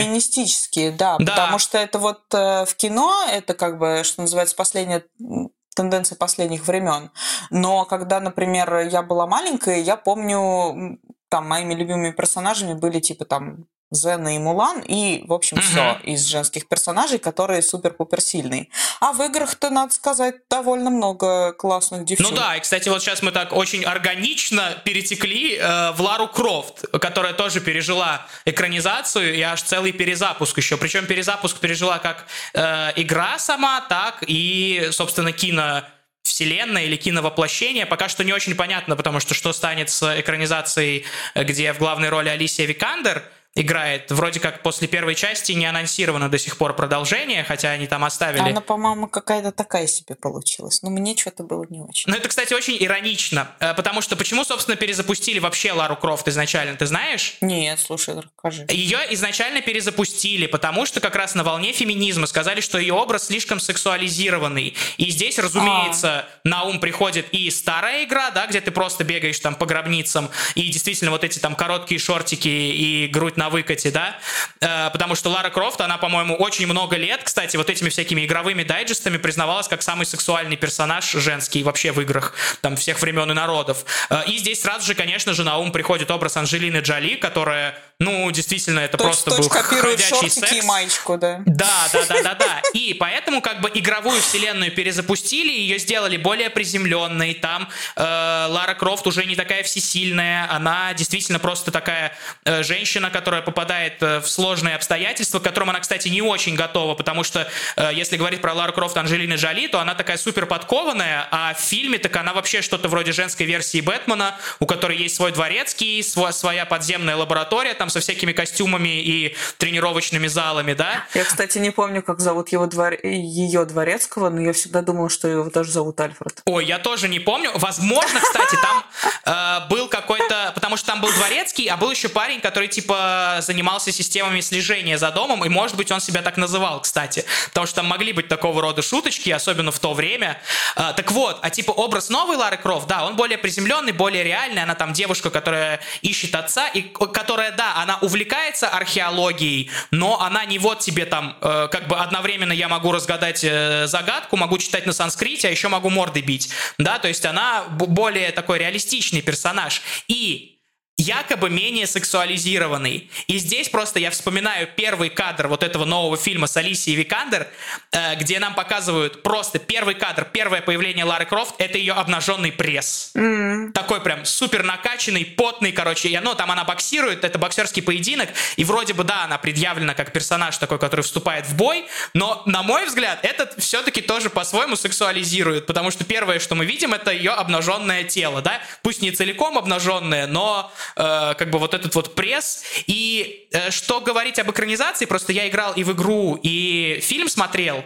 [0.04, 1.26] феминистические, да, Да.
[1.32, 6.16] потому что это вот э, в кино, это как бы, что называется, последняя м, тенденция
[6.16, 7.12] последних времен.
[7.50, 13.66] Но когда, например, я была маленькая, я помню, там моими любимыми персонажами были типа там
[13.96, 15.66] Зена и Мулан, и, в общем, угу.
[15.66, 18.68] все из женских персонажей, которые супер-пупер сильные.
[19.00, 22.32] А в играх-то, надо сказать, довольно много классных девчонок.
[22.32, 26.86] Ну да, и, кстати, вот сейчас мы так очень органично перетекли э, в Лару Крофт,
[27.00, 30.78] которая тоже пережила экранизацию и аж целый перезапуск еще.
[30.78, 35.84] Причем перезапуск пережила как э, игра сама, так и, собственно, кино
[36.26, 41.06] вселенная или киновоплощение, пока что не очень понятно, потому что что станет с экранизацией,
[41.36, 43.24] где в главной роли Алисия Викандер,
[43.56, 44.12] играет.
[44.12, 48.50] Вроде как после первой части не анонсировано до сих пор продолжение, хотя они там оставили.
[48.50, 50.82] Она, по-моему, какая-то такая себе получилась.
[50.84, 52.12] Но мне что-то было не очень.
[52.12, 53.50] Ну, это, кстати, очень иронично.
[53.60, 57.38] Э, потому что почему, собственно, перезапустили вообще Лару Крофт изначально, ты знаешь?
[57.40, 58.66] Нет, слушай, расскажи.
[58.70, 63.62] Ее изначально перезапустили, потому что как раз на волне феминизма сказали, что ее образ слишком
[63.62, 64.76] сексуализированный.
[64.98, 66.28] И здесь, разумеется, а.
[66.44, 70.70] на ум приходит и старая игра, да, где ты просто бегаешь там по гробницам, и
[70.70, 74.18] действительно вот эти там короткие шортики и грудь на на выкате, да,
[74.60, 78.64] э, потому что Лара Крофт, она, по-моему, очень много лет, кстати, вот этими всякими игровыми
[78.64, 83.86] дайджестами признавалась как самый сексуальный персонаж женский вообще в играх, там, всех времен и народов.
[84.10, 88.30] Э, и здесь сразу же, конечно же, на ум приходит образ Анжелины Джоли, которая ну,
[88.32, 90.52] действительно, это то просто был ходячий секс.
[90.52, 91.42] и маечку, да.
[91.46, 92.62] Да, да, да, да, да.
[92.74, 97.36] И поэтому как бы игровую вселенную перезапустили, ее сделали более приземленной.
[97.36, 103.42] Там э, Лара Крофт уже не такая всесильная, она действительно просто такая э, женщина, которая
[103.42, 107.92] попадает э, в сложные обстоятельства, к которым она, кстати, не очень готова, потому что э,
[107.94, 111.98] если говорить про Лару Крофт Анжелины Джоли, то она такая супер подкованная, а в фильме
[111.98, 116.66] так она вообще что-то вроде женской версии Бэтмена, у которой есть свой дворецкий, свой, своя
[116.66, 121.06] подземная лаборатория, там со всякими костюмами и тренировочными залами, да?
[121.14, 122.94] Я, кстати, не помню, как зовут его двор...
[123.04, 126.42] ее дворецкого, но я всегда думала, что его тоже зовут Альфред.
[126.46, 127.52] Ой, я тоже не помню.
[127.56, 128.84] Возможно, кстати, там
[129.26, 130.52] э, был какой-то...
[130.56, 135.12] Потому что там был дворецкий, а был еще парень, который, типа, занимался системами слежения за
[135.12, 137.26] домом, и, может быть, он себя так называл, кстати.
[137.48, 140.42] Потому что там могли быть такого рода шуточки, особенно в то время.
[140.76, 144.64] Э, так вот, а типа образ новой Лары Крофт, да, он более приземленный, более реальный.
[144.64, 150.60] Она там девушка, которая ищет отца, и которая, да, она увлекается археологией, но она не
[150.60, 154.94] вот тебе там, э, как бы одновременно я могу разгадать э, загадку, могу читать на
[154.94, 159.82] санскрите, а еще могу морды бить, да, то есть она более такой реалистичный персонаж.
[160.08, 160.55] И
[160.98, 163.10] якобы менее сексуализированный.
[163.28, 167.48] И здесь просто я вспоминаю первый кадр вот этого нового фильма с Алисией Викандер,
[167.92, 173.12] э, где нам показывают просто первый кадр, первое появление Лары Крофт, это ее обнаженный пресс.
[173.14, 173.72] Mm.
[173.74, 176.08] Такой прям супер накачанный, потный, короче.
[176.08, 180.14] И, ну, там она боксирует, это боксерский поединок, и вроде бы, да, она предъявлена как
[180.14, 185.66] персонаж такой, который вступает в бой, но, на мой взгляд, этот все-таки тоже по-своему сексуализирует,
[185.66, 190.28] потому что первое, что мы видим, это ее обнаженное тело, да, пусть не целиком обнаженное,
[190.28, 192.64] но э, как бы вот этот вот пресс.
[192.88, 197.84] И э, что говорить об экранизации, просто я играл и в игру, и фильм смотрел.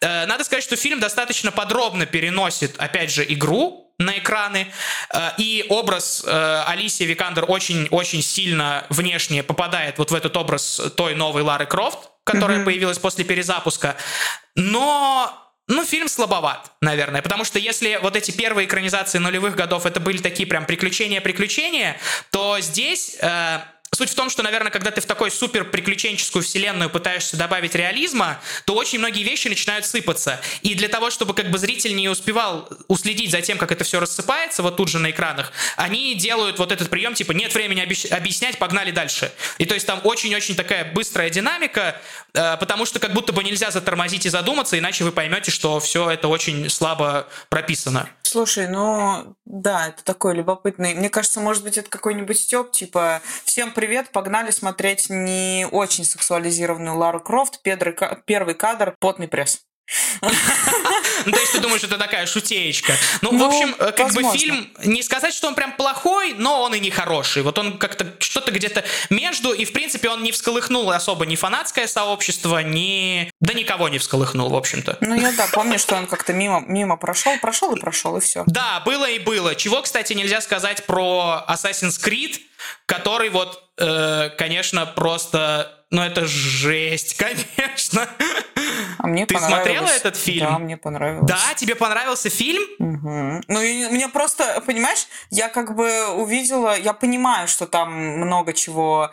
[0.00, 4.72] Э, надо сказать, что фильм достаточно подробно переносит, опять же, игру, на экраны.
[5.12, 11.14] Э, и образ э, Алисии Викандер очень-очень сильно внешне попадает вот в этот образ той
[11.14, 12.64] новой Лары Крофт, которая mm-hmm.
[12.64, 13.96] появилась после перезапуска.
[14.56, 20.00] Но ну, фильм слабоват, наверное, потому что если вот эти первые экранизации нулевых годов это
[20.00, 21.96] были такие прям приключения-приключения,
[22.30, 23.60] то здесь э,
[24.00, 28.40] Суть в том, что, наверное, когда ты в такой супер приключенческую вселенную пытаешься добавить реализма,
[28.64, 30.40] то очень многие вещи начинают сыпаться.
[30.62, 34.00] И для того, чтобы как бы зритель не успевал уследить за тем, как это все
[34.00, 38.56] рассыпается вот тут же на экранах, они делают вот этот прием, типа, нет времени объяснять,
[38.56, 39.32] погнали дальше.
[39.58, 42.00] И то есть там очень-очень такая быстрая динамика,
[42.32, 46.08] э, потому что как будто бы нельзя затормозить и задуматься, иначе вы поймете, что все
[46.08, 48.08] это очень слабо прописано.
[48.30, 50.94] Слушай, ну да, это такой любопытный.
[50.94, 56.96] Мне кажется, может быть, это какой-нибудь степ, типа всем привет, погнали смотреть не очень сексуализированную
[56.96, 59.62] Лару Крофт, первый кадр, потный пресс.
[60.22, 62.94] Ну, то есть ты думаешь, это такая шутеечка.
[63.22, 66.62] Ну, в ну, общем, э, как бы фильм, не сказать, что он прям плохой, но
[66.62, 67.42] он и не хороший.
[67.42, 71.86] Вот он как-то что-то где-то между, и, в принципе, он не всколыхнул особо ни фанатское
[71.86, 73.30] сообщество, ни...
[73.40, 74.98] Да никого не всколыхнул, в общем-то.
[75.00, 78.44] Ну, я, да, помню, что он как-то мимо, мимо прошел, прошел и прошел, и все.
[78.46, 79.54] Да, было и было.
[79.54, 82.38] Чего, кстати, нельзя сказать про Assassin's Creed,
[82.86, 85.76] который вот, э, конечно, просто...
[85.90, 87.16] Ну, это жесть,
[87.56, 88.08] конечно.
[88.98, 90.46] А мне Ты смотрела этот фильм?
[90.46, 91.26] Да, мне понравилось.
[91.26, 92.62] Да, тебе понравился фильм?
[92.78, 93.42] Угу.
[93.48, 99.10] Ну, и мне просто, понимаешь, я как бы увидела, я понимаю, что там много чего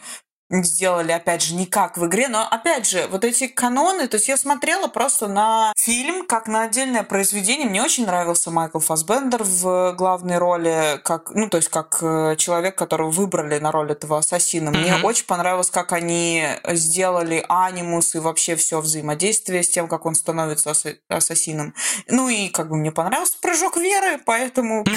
[0.50, 4.28] сделали, опять же, не как в игре, но, опять же, вот эти каноны, то есть
[4.28, 7.68] я смотрела просто на фильм, как на отдельное произведение.
[7.68, 12.76] Мне очень нравился Майкл Фасбендер в главной роли, как, ну, то есть как э, человек,
[12.76, 14.72] которого выбрали на роль этого ассасина.
[14.72, 15.04] Мне mm-hmm.
[15.04, 20.74] очень понравилось, как они сделали анимус и вообще все взаимодействие с тем, как он становится
[21.10, 21.74] ассасином.
[22.08, 24.86] Ну и как бы мне понравился прыжок веры, поэтому...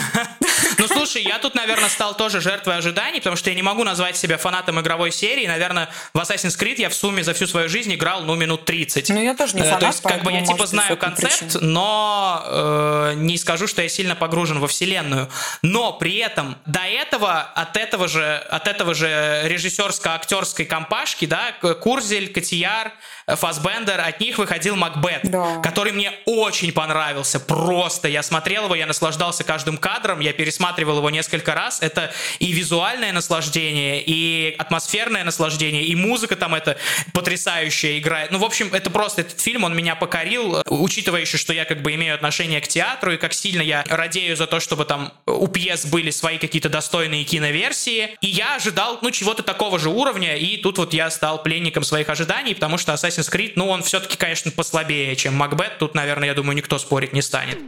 [0.79, 4.17] Ну, слушай, я тут, наверное, стал тоже жертвой ожиданий, потому что я не могу назвать
[4.17, 5.40] себя фанатом игровой серии.
[5.47, 9.11] Наверное, в Assassin's Creed я в сумме за всю свою жизнь играл, ну, минут 30.
[9.11, 13.13] Ну, я тоже не фанат, То есть, как бы я типа знаю концепт, но э,
[13.17, 15.29] не скажу, что я сильно погружен во вселенную.
[15.63, 22.33] Но при этом до этого от этого же, от этого же режиссерско-актерской компашки, да, Курзель,
[22.33, 22.93] Котияр,
[23.27, 25.61] Фасбендер, от них выходил Макбет, да.
[25.63, 27.39] который мне очень понравился.
[27.41, 31.81] Просто я смотрел его, я наслаждался каждым кадром, я пересматривал его несколько раз.
[31.81, 36.77] Это и визуальное наслаждение, и атмосферное наслаждение, и музыка там это
[37.13, 38.33] потрясающая играет.
[38.33, 41.83] Ну, в общем, это просто этот фильм, он меня покорил, учитывая еще, что я как
[41.83, 45.47] бы имею отношение к театру, и как сильно я радею за то, чтобы там у
[45.47, 48.17] пьес были свои какие-то достойные киноверсии.
[48.21, 52.09] И я ожидал, ну, чего-то такого же уровня, и тут вот я стал пленником своих
[52.09, 55.79] ожиданий, потому что Assassin's Creed, ну, он все-таки, конечно, послабее, чем Макбет.
[55.79, 57.59] Тут, наверное, я думаю, никто спорить не станет.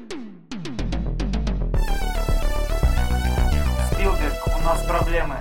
[3.93, 5.37] Спилберг, у нас проблемы.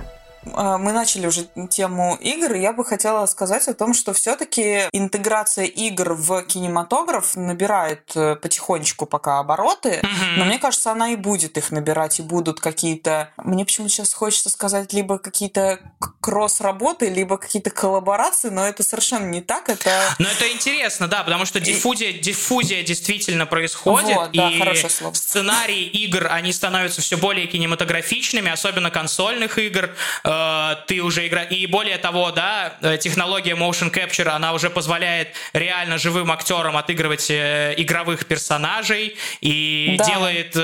[0.54, 4.88] А, мы начали уже тему игр, и я бы хотела сказать о том, что все-таки
[4.92, 10.36] интеграция игр в кинематограф набирает э, потихонечку пока обороты, mm-hmm.
[10.36, 13.30] но мне кажется, она и будет их набирать, и будут какие-то...
[13.36, 15.80] Мне почему-то сейчас хочется сказать либо какие-то
[16.20, 19.90] кросс-работы, либо какие-то коллаборации, но это совершенно не так, это...
[20.18, 22.18] Но это интересно, да, потому что диффузия, и...
[22.18, 29.58] диффузия действительно происходит, вот, да, и сценарии игр, они становятся все более кинематографичными, особенно консольных
[29.58, 29.94] игр,
[30.24, 30.41] э, Э,
[30.86, 31.50] ты уже играешь.
[31.50, 37.30] И более того, да, э, технология motion capture, она уже позволяет реально живым актерам отыгрывать
[37.30, 40.04] э, игровых персонажей и да.
[40.04, 40.56] делает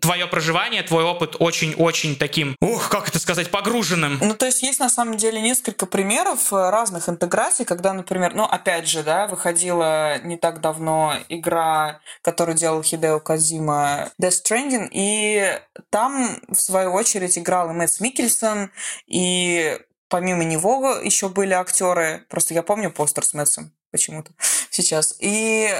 [0.00, 4.18] твое проживание, твой опыт очень-очень таким, ух, как это сказать, погруженным.
[4.20, 8.88] Ну, то есть есть на самом деле несколько примеров разных интеграций, когда, например, ну, опять
[8.88, 15.58] же, да, выходила не так давно игра, которую делал Хидео Казима Death Stranding, и
[15.90, 18.70] там, в свою очередь, играл и Мэтт Микельсон,
[19.06, 19.78] и
[20.08, 22.26] помимо него еще были актеры.
[22.28, 24.32] Просто я помню постер с Мэтсом почему-то
[24.70, 25.14] сейчас.
[25.20, 25.70] И,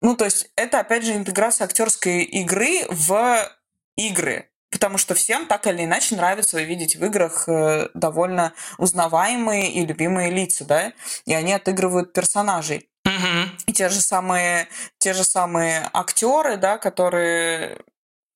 [0.00, 3.50] ну, то есть, это, опять же, интеграция актерской игры в
[3.96, 4.50] игры.
[4.70, 10.32] Потому что всем так или иначе нравится видеть в играх э, довольно узнаваемые и любимые
[10.32, 10.92] лица, да,
[11.26, 12.90] и они отыгрывают персонажей.
[13.06, 13.48] Mm-hmm.
[13.66, 14.66] И те же самые,
[14.98, 17.78] те же самые актеры, да, которые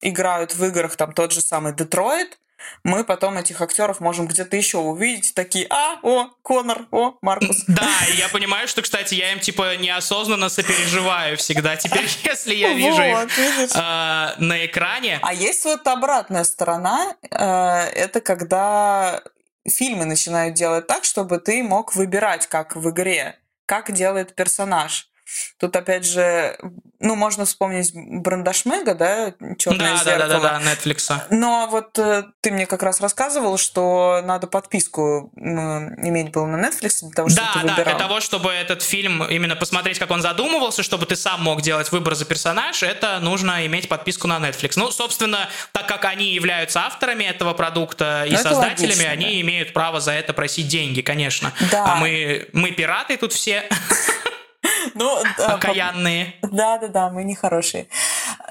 [0.01, 2.39] играют в играх, там тот же самый Детройт,
[2.85, 7.65] мы потом этих актеров можем где-то еще увидеть, такие, а, о, Конор, о, Маркус.
[7.67, 11.77] Да, я понимаю, что, кстати, я им, типа, неосознанно сопереживаю всегда.
[11.77, 13.29] Теперь, если я вижу их
[13.75, 15.19] э, на экране...
[15.23, 19.23] А есть вот обратная сторона, э, это когда
[19.69, 25.11] фильмы начинают делать так, чтобы ты мог выбирать, как в игре, как делает персонаж.
[25.59, 26.59] Тут, опять же,
[27.01, 30.29] ну, можно вспомнить Брандашмега, да, Черное да, зеркало.
[30.29, 31.23] Да, да, да, да, Netflix.
[31.31, 37.01] Но вот э, ты мне как раз рассказывал, что надо подписку иметь было на Netflix
[37.03, 37.77] для того, чтобы да, ты выбирал.
[37.77, 41.63] Да, для того, чтобы этот фильм именно посмотреть, как он задумывался, чтобы ты сам мог
[41.63, 44.73] делать выбор за персонаж, это нужно иметь подписку на Netflix.
[44.75, 49.41] Ну, собственно, так как они являются авторами этого продукта и Но создателями, логично, они да.
[49.41, 51.53] имеют право за это просить деньги, конечно.
[51.71, 51.93] Да.
[51.93, 53.69] А мы, мы пираты тут все.
[54.95, 56.35] Ну, Окаянные.
[56.43, 57.89] Да-да-да, мы нехорошие.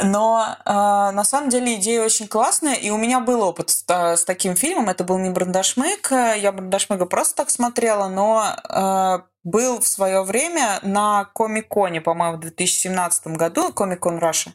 [0.02, 4.24] Но э, на самом деле идея очень классная, и у меня был опыт с, с
[4.26, 4.90] таким фильмом.
[4.90, 10.80] Это был не Брандашмык, я Брандашмыга просто так смотрела, но э, был в свое время
[10.82, 14.52] на Комик-Коне, по-моему, в 2017 году, Комик-Кон Раша.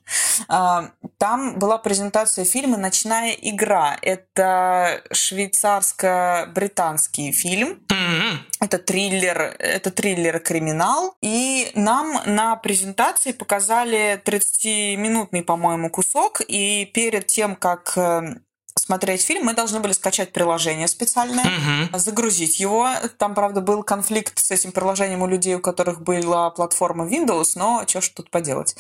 [1.19, 3.97] Там была презентация фильма «Ночная игра».
[4.03, 7.81] Это швейцарско-британский фильм.
[7.89, 8.37] Mm-hmm.
[8.61, 11.17] Это триллер, это триллер-криминал.
[11.23, 16.43] И нам на презентации показали 30-минутный, по-моему, кусок.
[16.47, 18.35] И перед тем, как э,
[18.77, 21.99] смотреть фильм, мы должны были скачать приложение специальное, угу.
[21.99, 22.89] загрузить его.
[23.19, 27.85] Там, правда, был конфликт с этим приложением у людей, у которых была платформа Windows, но
[27.87, 28.75] что ж тут поделать.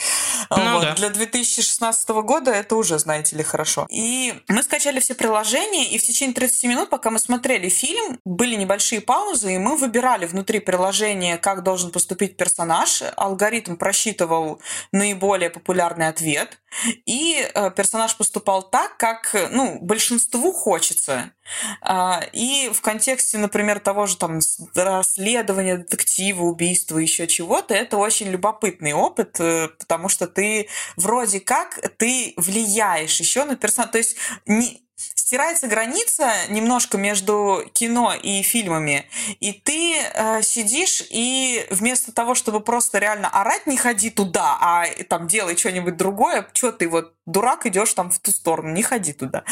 [0.50, 0.82] Ну, вот.
[0.82, 0.94] да.
[0.94, 3.86] Для 2016 года это уже, знаете ли, хорошо.
[3.90, 8.56] И мы скачали все приложения, и в течение 30 минут, пока мы смотрели фильм, были
[8.56, 13.02] небольшие паузы, и мы выбирали внутри приложения, как должен поступить персонаж.
[13.16, 14.60] Алгоритм просчитывал
[14.92, 16.58] наиболее популярный ответ,
[17.06, 21.32] и э, персонаж поступал так, как, ну, большинству хочется.
[21.80, 24.40] А, и в контексте, например, того же там
[24.74, 31.80] расследования, детектива, убийства, еще чего-то, это очень любопытный опыт, э, потому что ты вроде как
[31.96, 33.92] ты влияешь еще на персонажа.
[33.92, 34.16] То есть
[34.46, 34.82] не,
[35.14, 39.06] стирается граница немножко между кино и фильмами,
[39.40, 44.84] и ты э, сидишь и вместо того, чтобы просто реально орать, не ходи туда, а
[45.08, 49.12] там делай что-нибудь другое, что ты вот дурак идешь там в ту сторону, не ходи
[49.12, 49.44] туда.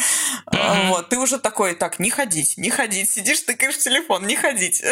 [0.51, 0.89] Mm-hmm.
[0.89, 4.83] Вот, ты уже такой, так, не ходить, не ходить, сидишь, тыкаешь в телефон, не ходить.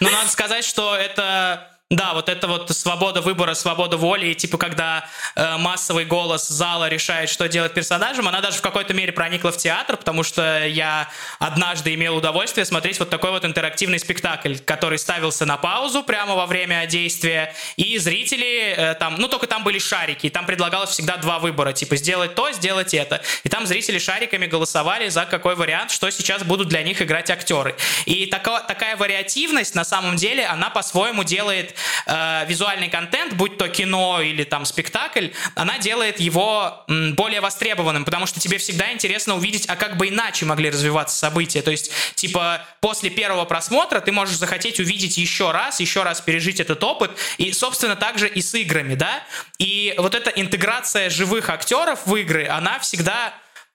[0.00, 4.56] Ну, надо сказать, что это да, вот это вот свобода выбора, свобода воли, и типа
[4.56, 5.04] когда
[5.36, 9.58] э, массовый голос зала решает, что делать персонажем, она даже в какой-то мере проникла в
[9.58, 15.44] театр, потому что я однажды имел удовольствие смотреть вот такой вот интерактивный спектакль, который ставился
[15.44, 20.28] на паузу прямо во время действия, и зрители э, там, ну только там были шарики,
[20.28, 23.22] и там предлагалось всегда два выбора, типа сделать то, сделать это.
[23.44, 27.76] И там зрители шариками голосовали за какой вариант, что сейчас будут для них играть актеры.
[28.06, 31.74] И тако, такая вариативность на самом деле, она по-своему делает
[32.06, 38.26] э, визуальный контент, будь то кино или там спектакль, она делает его более востребованным, потому
[38.26, 41.62] что тебе всегда интересно увидеть, а как бы иначе могли развиваться события.
[41.62, 46.60] То есть, типа, после первого просмотра ты можешь захотеть увидеть еще раз, еще раз пережить
[46.60, 49.22] этот опыт, и, собственно, также и с играми, да?
[49.58, 53.34] И вот эта интеграция живых актеров в игры, она всегда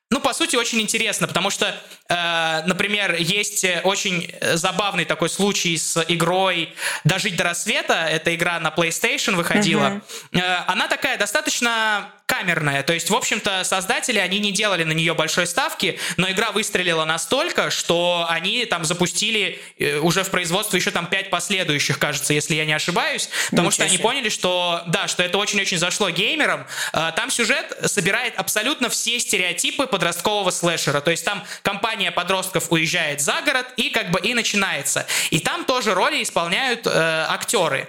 [0.10, 1.76] ну, по сути, очень интересно, потому что,
[2.08, 8.08] э, например, есть очень забавный такой случай с игрой «Дожить до рассвета».
[8.10, 10.02] Эта игра на PlayStation выходила.
[10.32, 10.40] Uh-huh.
[10.40, 12.84] Э, она такая достаточно камерная.
[12.84, 17.06] То есть, в общем-то, создатели, они не делали на нее большой ставки, но игра выстрелила
[17.06, 22.56] настолько, что они там запустили э, уже в производство еще там пять последующих, кажется, если
[22.56, 26.68] я не ошибаюсь, потому Ничего что они поняли, что, да, что это очень-очень зашло геймерам.
[26.92, 31.00] Э, там сюжет собирает абсолютно все стереотипы подросткового слэшера.
[31.00, 35.08] То есть там компания подростков уезжает за город и как бы и начинается.
[35.30, 37.88] И там тоже роли исполняют э, актеры.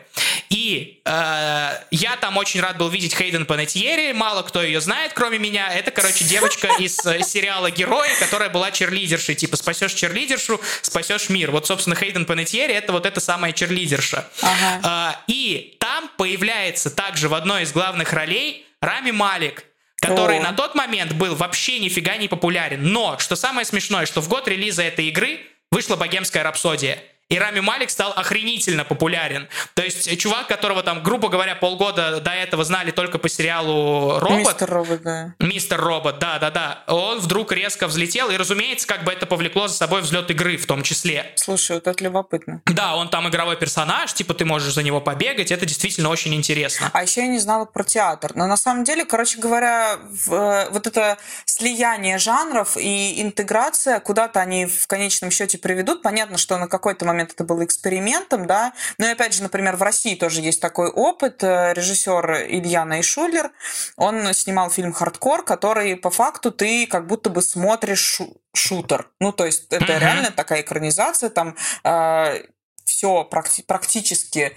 [0.49, 5.39] И э, я там очень рад был видеть Хейден Панетьери, мало кто ее знает, кроме
[5.39, 5.73] меня.
[5.73, 9.35] Это, короче, девочка из э, сериала «Герои», которая была черлидершей.
[9.35, 11.51] Типа, спасешь черлидершу, спасешь мир.
[11.51, 14.29] Вот, собственно, Хейден Панетьери— это вот эта самая черлидерша.
[14.43, 14.81] Ага.
[14.85, 19.65] А, и там появляется также в одной из главных ролей Рами Малик,
[19.97, 20.43] который О.
[20.43, 22.83] на тот момент был вообще нифига не популярен.
[22.83, 26.99] Но, что самое смешное, что в год релиза этой игры вышла «Богемская рапсодия».
[27.31, 29.49] И Рами Малик стал охренительно популярен.
[29.75, 34.39] То есть чувак, которого там, грубо говоря, полгода до этого знали только по сериалу «Робот».
[34.39, 35.35] Мистер Робот, да.
[35.39, 36.85] Мистер Робот, да-да-да.
[36.87, 40.65] Он вдруг резко взлетел, и, разумеется, как бы это повлекло за собой взлет игры в
[40.65, 41.33] том числе.
[41.37, 42.63] Слушай, вот это любопытно.
[42.65, 46.91] Да, он там игровой персонаж, типа ты можешь за него побегать, это действительно очень интересно.
[46.95, 48.33] А еще я не знала про театр.
[48.37, 54.41] Но на самом деле, короче говоря, в, э, вот это слияние жанров и интеграция, куда-то
[54.41, 56.01] они в конечном счете приведут.
[56.01, 58.73] Понятно, что на какой-то момент момент это было экспериментом, да.
[58.99, 61.43] Но и опять же, например, в России тоже есть такой опыт.
[61.43, 63.51] Э, Режиссер Илья Найшулер,
[63.97, 68.21] он снимал фильм «Хардкор», который по факту ты как будто бы смотришь
[68.55, 69.11] шутер.
[69.21, 69.99] Ну, то есть это mm-hmm.
[69.99, 72.43] реально такая экранизация, там э,
[72.85, 74.57] все практи- практически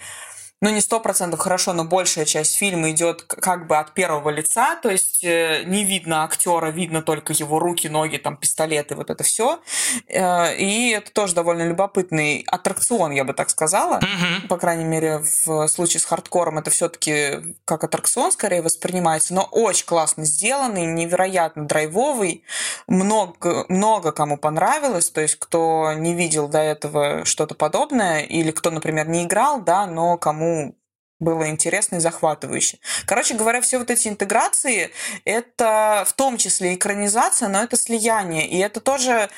[0.62, 4.76] ну, не сто процентов хорошо, но большая часть фильма идет как бы от первого лица,
[4.76, 9.24] то есть э, не видно актера, видно только его руки, ноги, там, пистолеты, вот это
[9.24, 9.60] все.
[10.08, 14.00] Э, и это тоже довольно любопытный аттракцион, я бы так сказала.
[14.00, 14.48] Mm-hmm.
[14.50, 19.88] По крайней мере, в случае с хардкором это все-таки как аттракцион скорее воспринимается, но очень
[19.88, 22.44] классно сделанный, невероятно драйвовый,
[22.86, 28.70] много, много кому понравилось, то есть кто не видел до этого что-то подобное, или кто,
[28.70, 30.51] например, не играл, да, но кому
[31.22, 32.80] было интересно и захватывающе.
[33.06, 34.90] Короче говоря, все вот эти интеграции,
[35.24, 38.48] это в том числе экранизация, но это слияние.
[38.48, 39.30] И это тоже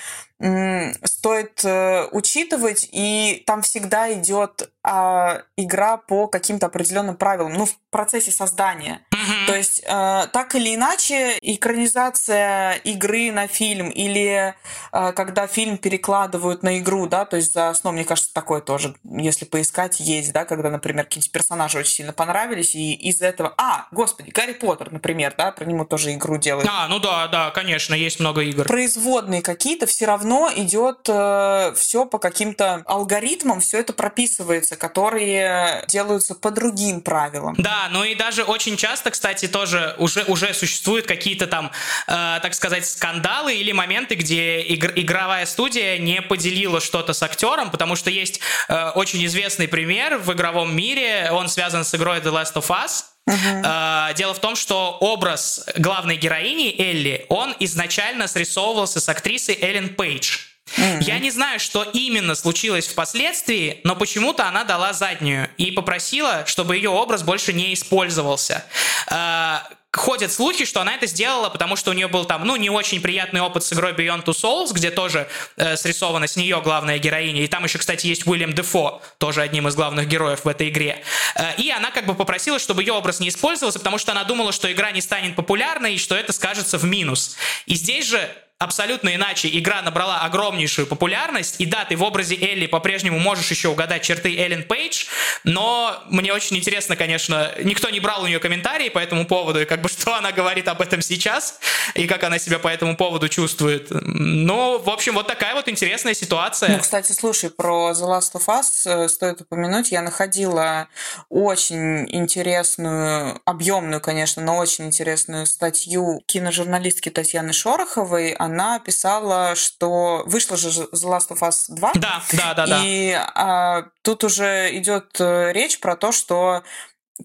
[1.04, 7.78] стоит э, учитывать, и там всегда идет а, игра по каким-то определенным правилам, ну, в
[7.90, 9.06] процессе создания.
[9.48, 14.56] То есть, э, так или иначе, экранизация игры на фильм или
[14.92, 18.96] э, когда фильм перекладывают на игру, да, то есть за основу, мне кажется, такое тоже,
[19.04, 23.54] если поискать, есть, да, когда, например, какие-то персонажи очень сильно понравились, и из этого...
[23.58, 26.68] А, господи, Гарри Поттер, например, да, про него тоже игру делают.
[26.72, 28.66] А, ну да, да, конечно, есть много игр.
[28.66, 35.86] Производные какие-то все равно равно идет э, все по каким-то алгоритмам, все это прописывается, которые
[35.88, 37.56] делаются по другим правилам.
[37.58, 41.72] Да, ну и даже очень часто, кстати, тоже уже, уже существуют какие-то там,
[42.08, 47.72] э, так сказать, скандалы или моменты, где игр, игровая студия не поделила что-то с актером,
[47.72, 52.34] потому что есть э, очень известный пример в игровом мире, он связан с игрой The
[52.34, 54.14] Last of Us, Uh-huh.
[54.16, 60.53] Дело в том, что образ главной героини Элли, он изначально срисовывался с актрисой Эллен Пейдж.
[61.02, 66.78] Я не знаю, что именно случилось впоследствии, но почему-то она дала заднюю и попросила, чтобы
[66.78, 68.66] ее образ больше не использовался.
[69.08, 72.70] А, ходят слухи, что она это сделала, потому что у нее был там, ну, не
[72.70, 76.98] очень приятный опыт с игрой Beyond Two Souls, где тоже э, срисована с нее главная
[76.98, 77.44] героиня.
[77.44, 81.04] И там еще, кстати, есть Уильям Дефо, тоже одним из главных героев в этой игре.
[81.36, 84.52] Э, и она как бы попросила, чтобы ее образ не использовался, потому что она думала,
[84.52, 87.36] что игра не станет популярной и что это скажется в минус.
[87.68, 88.30] И здесь же
[88.64, 89.50] абсолютно иначе.
[89.52, 94.38] Игра набрала огромнейшую популярность, и да, ты в образе Элли по-прежнему можешь еще угадать черты
[94.38, 95.06] Эллен Пейдж,
[95.44, 99.66] но мне очень интересно, конечно, никто не брал у нее комментарии по этому поводу, и
[99.66, 101.60] как бы что она говорит об этом сейчас,
[101.96, 103.88] и как она себя по этому поводу чувствует.
[103.92, 106.70] Ну, в общем, вот такая вот интересная ситуация.
[106.70, 110.88] Ну, кстати, слушай, про The Last of Us э, стоит упомянуть, я находила
[111.30, 120.24] очень интересную, объемную, конечно, но очень интересную статью киножурналистки Татьяны Шороховой, она она писала, что
[120.28, 121.94] вышла же The Last of Us 2.
[121.96, 122.82] Да, да, да.
[122.84, 123.32] И да.
[123.36, 126.64] А, тут уже идет э, речь про то, что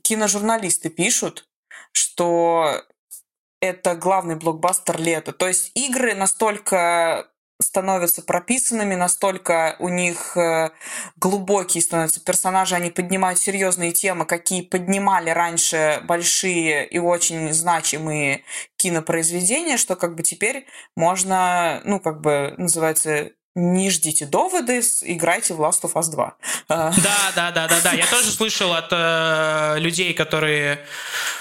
[0.03, 1.47] киножурналисты пишут,
[1.93, 2.83] что
[3.61, 5.33] это главный блокбастер лета.
[5.33, 7.29] То есть игры настолько
[7.61, 10.71] становятся прописанными, настолько у них э,
[11.17, 18.45] глубокие становятся персонажи, они поднимают серьезные темы, какие поднимали раньше большие и очень значимые
[18.77, 25.61] кинопроизведения, что как бы теперь можно, ну, как бы называется, не ждите доводы, играйте в
[25.61, 26.35] Last of Us 2.
[26.69, 26.93] Да,
[27.35, 27.93] да, да, да, да.
[27.93, 30.85] Я тоже слышал от э, людей, которые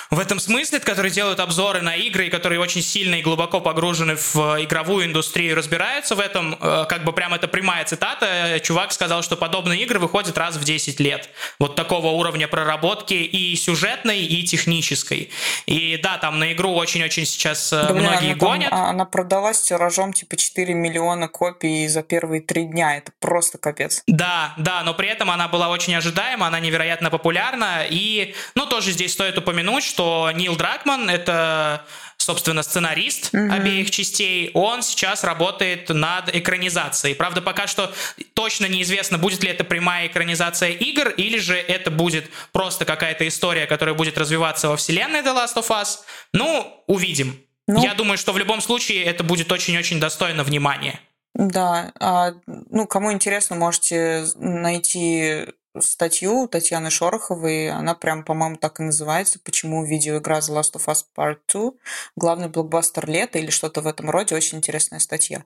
[0.09, 4.15] в этом смысле, которые делают обзоры на игры, и которые очень сильно и глубоко погружены
[4.15, 9.21] в игровую индустрию, разбираются в этом, э, как бы прям это прямая цитата, чувак сказал,
[9.21, 11.29] что подобные игры выходят раз в 10 лет.
[11.59, 15.29] Вот такого уровня проработки и сюжетной, и технической.
[15.65, 18.69] И да, там на игру очень-очень сейчас э, да, многие она гонят.
[18.69, 22.97] Там, она продалась тиражом типа 4 миллиона копий за первые три дня.
[22.97, 24.03] Это просто капец.
[24.07, 27.85] Да, да, но при этом она была очень ожидаема, она невероятно популярна.
[27.89, 31.81] И, ну, тоже здесь стоит упомянуть, что Нил Дракман— это
[32.19, 33.51] собственно, сценарист mm-hmm.
[33.51, 37.15] обеих частей, он сейчас работает над экранизацией.
[37.15, 37.93] Правда, пока что
[38.33, 43.65] точно неизвестно, будет ли это прямая экранизация игр, или же это будет просто какая-то история,
[43.65, 45.99] которая будет развиваться во вселенной The Last of Us.
[46.33, 47.39] Ну, увидим.
[47.67, 50.99] Ну, Я думаю, что в любом случае это будет очень-очень достойно внимания.
[51.33, 55.45] Да, а, ну, кому интересно, можете найти
[55.81, 61.03] статью Татьяны Шороховой, она прям, по-моему, так и называется, почему видеоигра The Last of Us
[61.15, 61.71] Part 2
[62.15, 65.43] главный блокбастер лета или что-то в этом роде, очень интересная статья.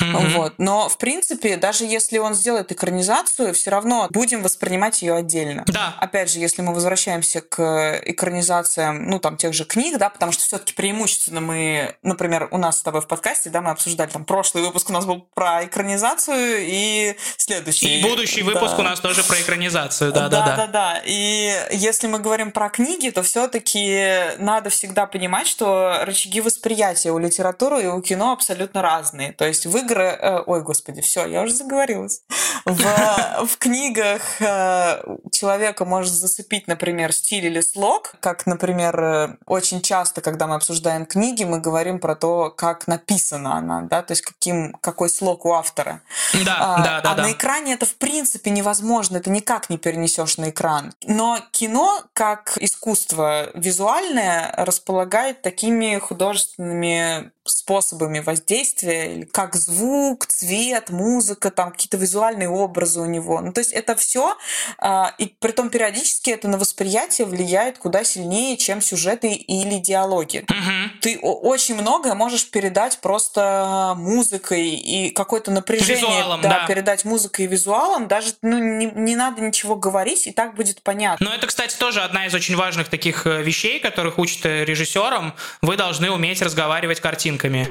[0.00, 0.36] Mm-hmm.
[0.36, 0.54] Вот.
[0.58, 5.64] Но, в принципе, даже если он сделает экранизацию, все равно будем воспринимать ее отдельно.
[5.66, 5.94] Да.
[5.98, 10.44] Опять же, если мы возвращаемся к экранизациям, ну, там, тех же книг, да, потому что
[10.44, 14.64] все-таки преимущественно мы, например, у нас с тобой в подкасте, да, мы обсуждали, там, прошлый
[14.64, 18.00] выпуск у нас был про экранизацию, и следующий.
[18.00, 18.78] И будущий выпуск да.
[18.78, 20.56] у нас тоже про экранизацию экранизацию, да, да, да.
[20.56, 26.40] Да, да, И если мы говорим про книги, то все-таки надо всегда понимать, что рычаги
[26.40, 29.32] восприятия у литературы и у кино абсолютно разные.
[29.32, 30.04] То есть в игры...
[30.04, 32.22] Э, ой, господи, все, я уже заговорилась.
[32.64, 35.02] В, в книгах э,
[35.32, 41.06] человека может зацепить, например, стиль или слог, как, например, э, очень часто, когда мы обсуждаем
[41.06, 45.52] книги, мы говорим про то, как написана она, да, то есть каким, какой слог у
[45.52, 46.00] автора.
[46.44, 47.12] Да, а, да, да.
[47.12, 47.22] А да.
[47.22, 50.92] на экране это в принципе невозможно, это никак никак не перенесешь на экран.
[51.06, 61.72] Но кино, как искусство визуальное, располагает такими художественными способами воздействия, как звук, цвет, музыка, там
[61.72, 63.40] какие-то визуальные образы у него.
[63.40, 64.36] Ну, то есть это все,
[64.78, 70.44] а, и при том периодически это на восприятие влияет куда сильнее, чем сюжеты или диалоги.
[70.48, 71.00] Угу.
[71.02, 76.66] Ты очень многое можешь передать просто музыкой и какое-то напряжение Визуалом, да, да.
[76.66, 78.08] передать музыкой и визуалом.
[78.08, 81.28] Даже ну, не, не надо ничего говорить, и так будет понятно.
[81.28, 85.34] Но это, кстати, тоже одна из очень важных таких э, вещей, которых учат э, режиссерам.
[85.60, 87.68] Вы должны уметь разговаривать картинкой картинками.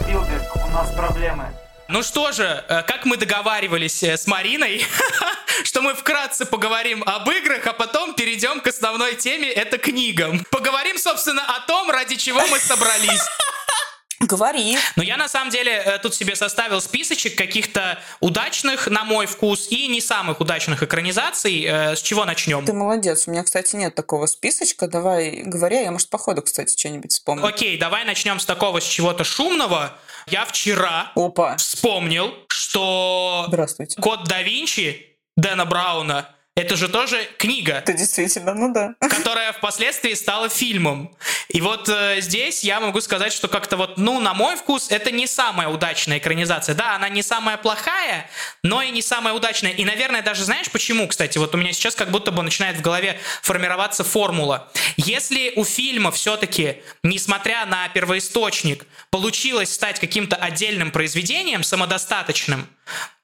[0.00, 1.44] Спилберг, у нас проблемы.
[1.88, 4.84] Ну что же, э, как мы договаривались э, с Мариной,
[5.64, 10.44] что мы вкратце поговорим об играх, а потом перейдем к основной теме, это книгам.
[10.50, 13.20] Поговорим, собственно, о том, ради чего мы собрались.
[14.22, 14.78] Говори.
[14.96, 19.68] Ну, я на самом деле э, тут себе составил списочек каких-то удачных, на мой вкус,
[19.70, 21.64] и не самых удачных экранизаций.
[21.64, 22.64] Э, с чего начнем?
[22.64, 23.26] Ты молодец.
[23.26, 24.86] У меня, кстати, нет такого списочка.
[24.86, 27.44] Давай говоря, я, может, по ходу, кстати, что-нибудь вспомню.
[27.44, 29.98] Окей, давай начнем с такого, с чего-то шумного.
[30.26, 31.56] Я вчера Опа.
[31.56, 34.00] вспомнил, что Здравствуйте.
[34.00, 37.76] Код да Винчи Дэна Брауна Это же тоже книга.
[37.78, 38.94] Это действительно, ну да.
[39.00, 41.16] Которая впоследствии стала фильмом.
[41.48, 45.10] И вот э, здесь я могу сказать, что как-то вот, ну, на мой вкус, это
[45.10, 46.74] не самая удачная экранизация.
[46.74, 48.28] Да, она не самая плохая,
[48.62, 49.70] но и не самая удачная.
[49.70, 51.38] И, наверное, даже знаешь почему, кстати?
[51.38, 54.70] Вот у меня сейчас как будто бы начинает в голове формироваться формула.
[54.98, 62.68] Если у фильма все-таки, несмотря на первоисточник, получилось стать каким-то отдельным произведением, самодостаточным,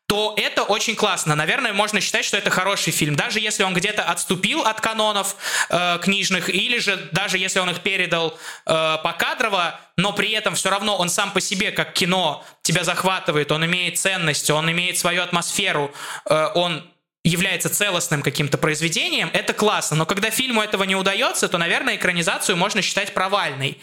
[0.08, 1.34] то это очень классно.
[1.34, 5.36] Наверное, можно считать, что это хороший фильм, даже если он где-то отступил от канонов
[5.68, 10.70] э, книжных, или же даже если он их передал э, покадрово, но при этом все
[10.70, 15.22] равно он сам по себе, как кино, тебя захватывает, он имеет ценность, он имеет свою
[15.22, 15.92] атмосферу,
[16.24, 16.90] э, он
[17.24, 19.96] является целостным каким-то произведением, это классно.
[19.96, 23.78] Но когда фильму этого не удается, то, наверное, экранизацию можно считать провальной.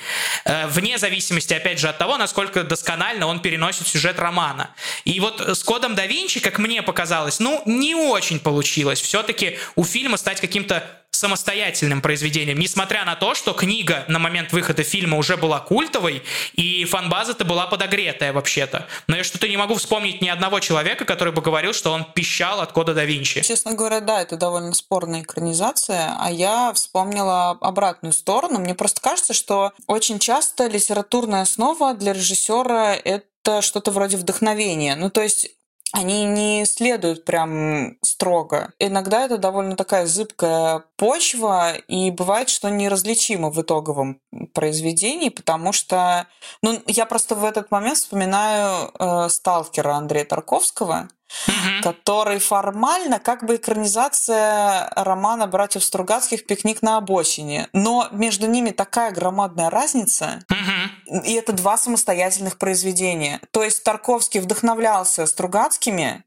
[0.46, 4.72] Э, вне зависимости, опять же, от того, насколько досконально он переносит сюжет романа.
[5.04, 9.02] И вот с «Кодом да Винчи», как мне показалось, ну, не очень получилось.
[9.02, 10.84] Все-таки у фильма стать каким-то
[11.16, 16.86] самостоятельным произведением, несмотря на то, что книга на момент выхода фильма уже была культовой, и
[16.86, 18.88] фанбаза-то была подогретая вообще-то.
[19.08, 22.62] Но я что-то не могу вспомнить ни одного человека, который бы говорил, что он пищал
[22.62, 23.42] от кода да Винчи.
[23.42, 28.60] Честно говоря, да, это довольно спорная экранизация, а я вспомнила обратную сторону.
[28.60, 34.96] Мне просто кажется, что очень часто литературная основа для режиссера это что-то вроде вдохновения.
[34.96, 35.55] Ну, то есть
[35.96, 38.74] они не следуют прям строго.
[38.80, 44.20] Иногда это довольно такая зыбкая почва, и бывает, что неразличимо в итоговом
[44.54, 46.28] произведении, потому что...
[46.62, 51.08] Ну, я просто в этот момент вспоминаю э, «Сталкера» Андрея Тарковского,
[51.48, 51.84] угу.
[51.84, 57.68] который формально как бы экранизация романа братьев Стругацких «Пикник на обочине».
[57.74, 60.40] Но между ними такая громадная разница.
[60.50, 60.85] Угу.
[61.06, 63.40] И это два самостоятельных произведения.
[63.52, 66.24] То есть Тарковский вдохновлялся Стругацкими,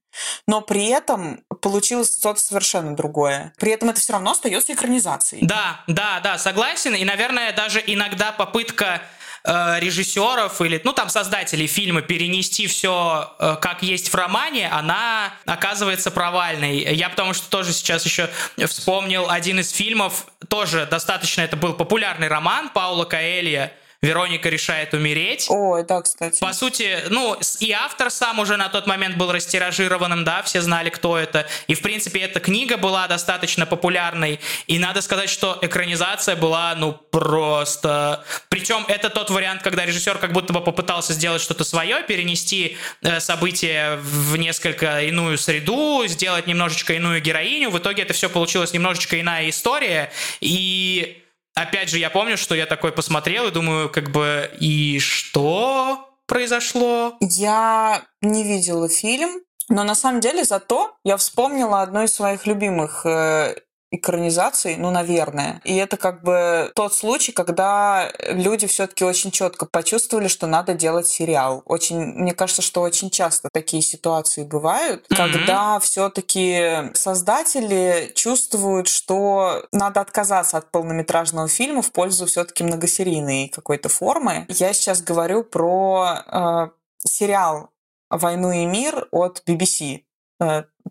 [0.46, 3.52] но при этом получилось что-то совершенно другое.
[3.58, 5.46] При этом это все равно остается экранизацией.
[5.46, 6.94] Да, да, да, согласен.
[6.94, 9.02] И, наверное, даже иногда попытка
[9.44, 15.32] э, режиссеров или, ну, там, создателей фильма перенести все э, как есть в романе, она
[15.46, 16.94] оказывается провальной.
[16.94, 18.30] Я потому что тоже сейчас еще
[18.66, 25.46] вспомнил один из фильмов, тоже достаточно, это был популярный роман Паула Каэлья, Вероника решает умереть.
[25.48, 26.38] Ой, да, кстати.
[26.38, 30.88] По сути, ну, и автор сам уже на тот момент был растиражированным, да, все знали,
[30.88, 31.48] кто это.
[31.66, 34.38] И, в принципе, эта книга была достаточно популярной.
[34.68, 38.24] И надо сказать, что экранизация была, ну, просто...
[38.48, 43.18] Причем это тот вариант, когда режиссер как будто бы попытался сделать что-то свое, перенести э,
[43.18, 47.70] события в несколько иную среду, сделать немножечко иную героиню.
[47.70, 50.12] В итоге это все получилось немножечко иная история.
[50.40, 51.24] И
[51.62, 57.16] опять же, я помню, что я такой посмотрел и думаю, как бы, и что произошло?
[57.20, 63.04] Я не видела фильм, но на самом деле зато я вспомнила одно из своих любимых
[63.04, 63.56] э,
[63.90, 65.60] экранизаций, ну, наверное.
[65.64, 71.06] И это как бы тот случай, когда люди все-таки очень четко почувствовали, что надо делать
[71.06, 71.62] сериал.
[71.64, 75.16] Очень, мне кажется, что очень часто такие ситуации бывают, mm-hmm.
[75.16, 83.88] когда все-таки создатели чувствуют, что надо отказаться от полнометражного фильма в пользу все-таки многосерийной какой-то
[83.88, 84.44] формы.
[84.48, 86.68] Я сейчас говорю про э,
[86.98, 87.70] сериал
[88.10, 90.02] «Войну и мир» от BBC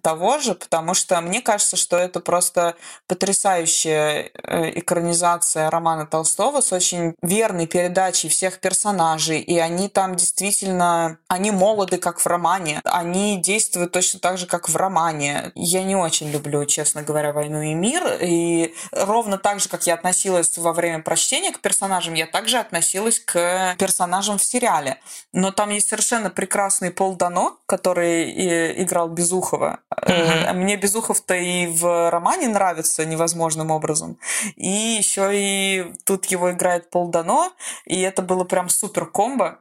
[0.02, 2.76] того же, потому что мне кажется, что это просто
[3.08, 11.18] потрясающая э, экранизация романа Толстого с очень верной передачей всех персонажей, и они там действительно,
[11.28, 15.52] они молоды, как в романе, они действуют точно так же, как в романе.
[15.56, 19.94] Я не очень люблю, честно говоря, «Войну и мир», и ровно так же, как я
[19.94, 25.00] относилась во время прочтения к персонажам, я также относилась к персонажам в сериале.
[25.34, 30.54] Но там есть совершенно прекрасный Пол Дано, который э, играл Безухова, Uh-huh.
[30.54, 34.20] Мне Безухов-то и в романе нравится невозможным образом.
[34.58, 37.54] И еще и тут его играет Пол Дано,
[37.86, 39.60] и это было прям супер комбо.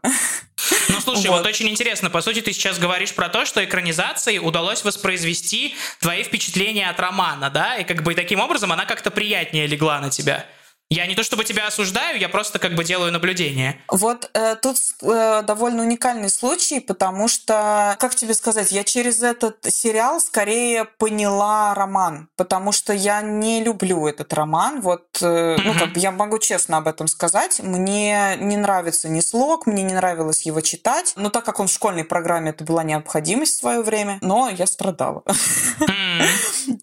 [0.88, 1.38] Ну, слушай, вот.
[1.38, 2.10] вот очень интересно.
[2.10, 7.50] По сути, ты сейчас говоришь про то, что экранизации удалось воспроизвести твои впечатления от романа,
[7.50, 7.76] да?
[7.76, 10.46] И как бы таким образом она как-то приятнее легла на тебя.
[10.88, 13.80] Я не то чтобы тебя осуждаю, я просто как бы делаю наблюдение.
[13.88, 19.56] Вот э, тут э, довольно уникальный случай, потому что, как тебе сказать, я через этот
[19.64, 24.80] сериал скорее поняла роман, потому что я не люблю этот роман.
[24.80, 27.58] Вот, э, ну как бы я могу честно об этом сказать.
[27.60, 31.14] Мне не нравится ни слог, мне не нравилось его читать.
[31.16, 34.66] Но так как он в школьной программе, это была необходимость в свое время, но я
[34.68, 35.24] страдала.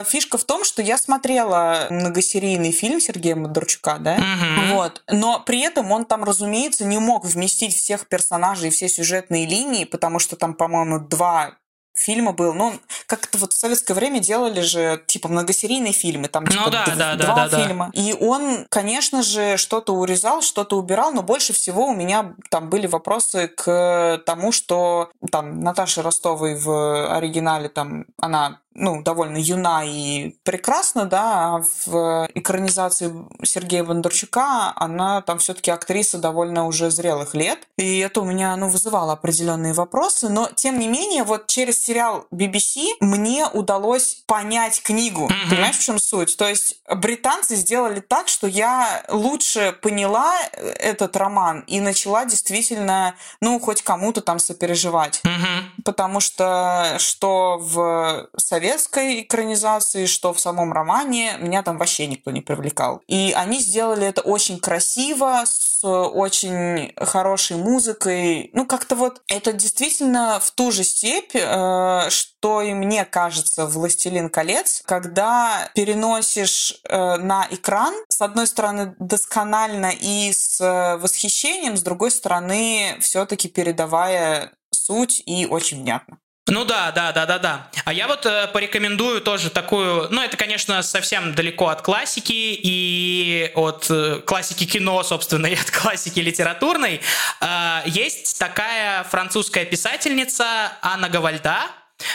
[0.06, 4.16] Фишка в том, что я смотрела многосерийный фильм Сергея Модорчука да?
[4.16, 4.76] Угу.
[4.76, 5.04] Вот.
[5.10, 9.86] Но при этом он там, разумеется, не мог вместить всех персонажей и все сюжетные линии,
[9.86, 11.58] потому что там, по-моему, два
[11.96, 12.54] фильма был.
[12.54, 12.74] Ну,
[13.06, 16.96] как-то вот в советское время делали же, типа, многосерийные фильмы, там, типа, ну, да, д-
[16.96, 17.92] да, два да, фильма.
[17.94, 18.02] Да.
[18.02, 22.88] И он, конечно же, что-то урезал, что-то убирал, но больше всего у меня там были
[22.88, 30.36] вопросы к тому, что там Наташа Ростовой в оригинале там она ну, довольно юна и
[30.44, 33.14] прекрасна, да, а в экранизации
[33.44, 37.60] Сергея Бондарчука она там все-таки актриса довольно уже зрелых лет.
[37.78, 40.30] И это у меня, ну, вызывало определенные вопросы.
[40.30, 45.28] Но, тем не менее, вот через сериал BBC мне удалось понять книгу.
[45.28, 45.50] Mm-hmm.
[45.50, 46.38] Понимаешь, в чем суть?
[46.38, 53.60] То есть британцы сделали так, что я лучше поняла этот роман и начала действительно, ну,
[53.60, 55.22] хоть кому-то там сопереживать.
[55.24, 55.64] Mm-hmm.
[55.84, 62.42] Потому что что в советской экранизации, что в самом романе, меня там вообще никто не
[62.42, 63.02] привлекал.
[63.08, 68.50] И они сделали это очень красиво, с очень хорошей музыкой.
[68.54, 74.30] Ну, как-то вот это действительно в ту же степь, э, что и мне кажется «Властелин
[74.30, 80.60] колец», когда переносишь э, на экран, с одной стороны, досконально и с
[81.02, 84.54] восхищением, с другой стороны, все-таки передавая
[84.84, 86.18] суть и очень внятно.
[86.48, 87.72] Ну да, да, да, да, да.
[87.86, 93.50] А я вот э, порекомендую тоже такую, ну это, конечно, совсем далеко от классики и
[93.56, 97.00] от э, классики кино, собственно, и от классики литературной.
[97.40, 101.62] Э, есть такая французская писательница Анна Гавальда,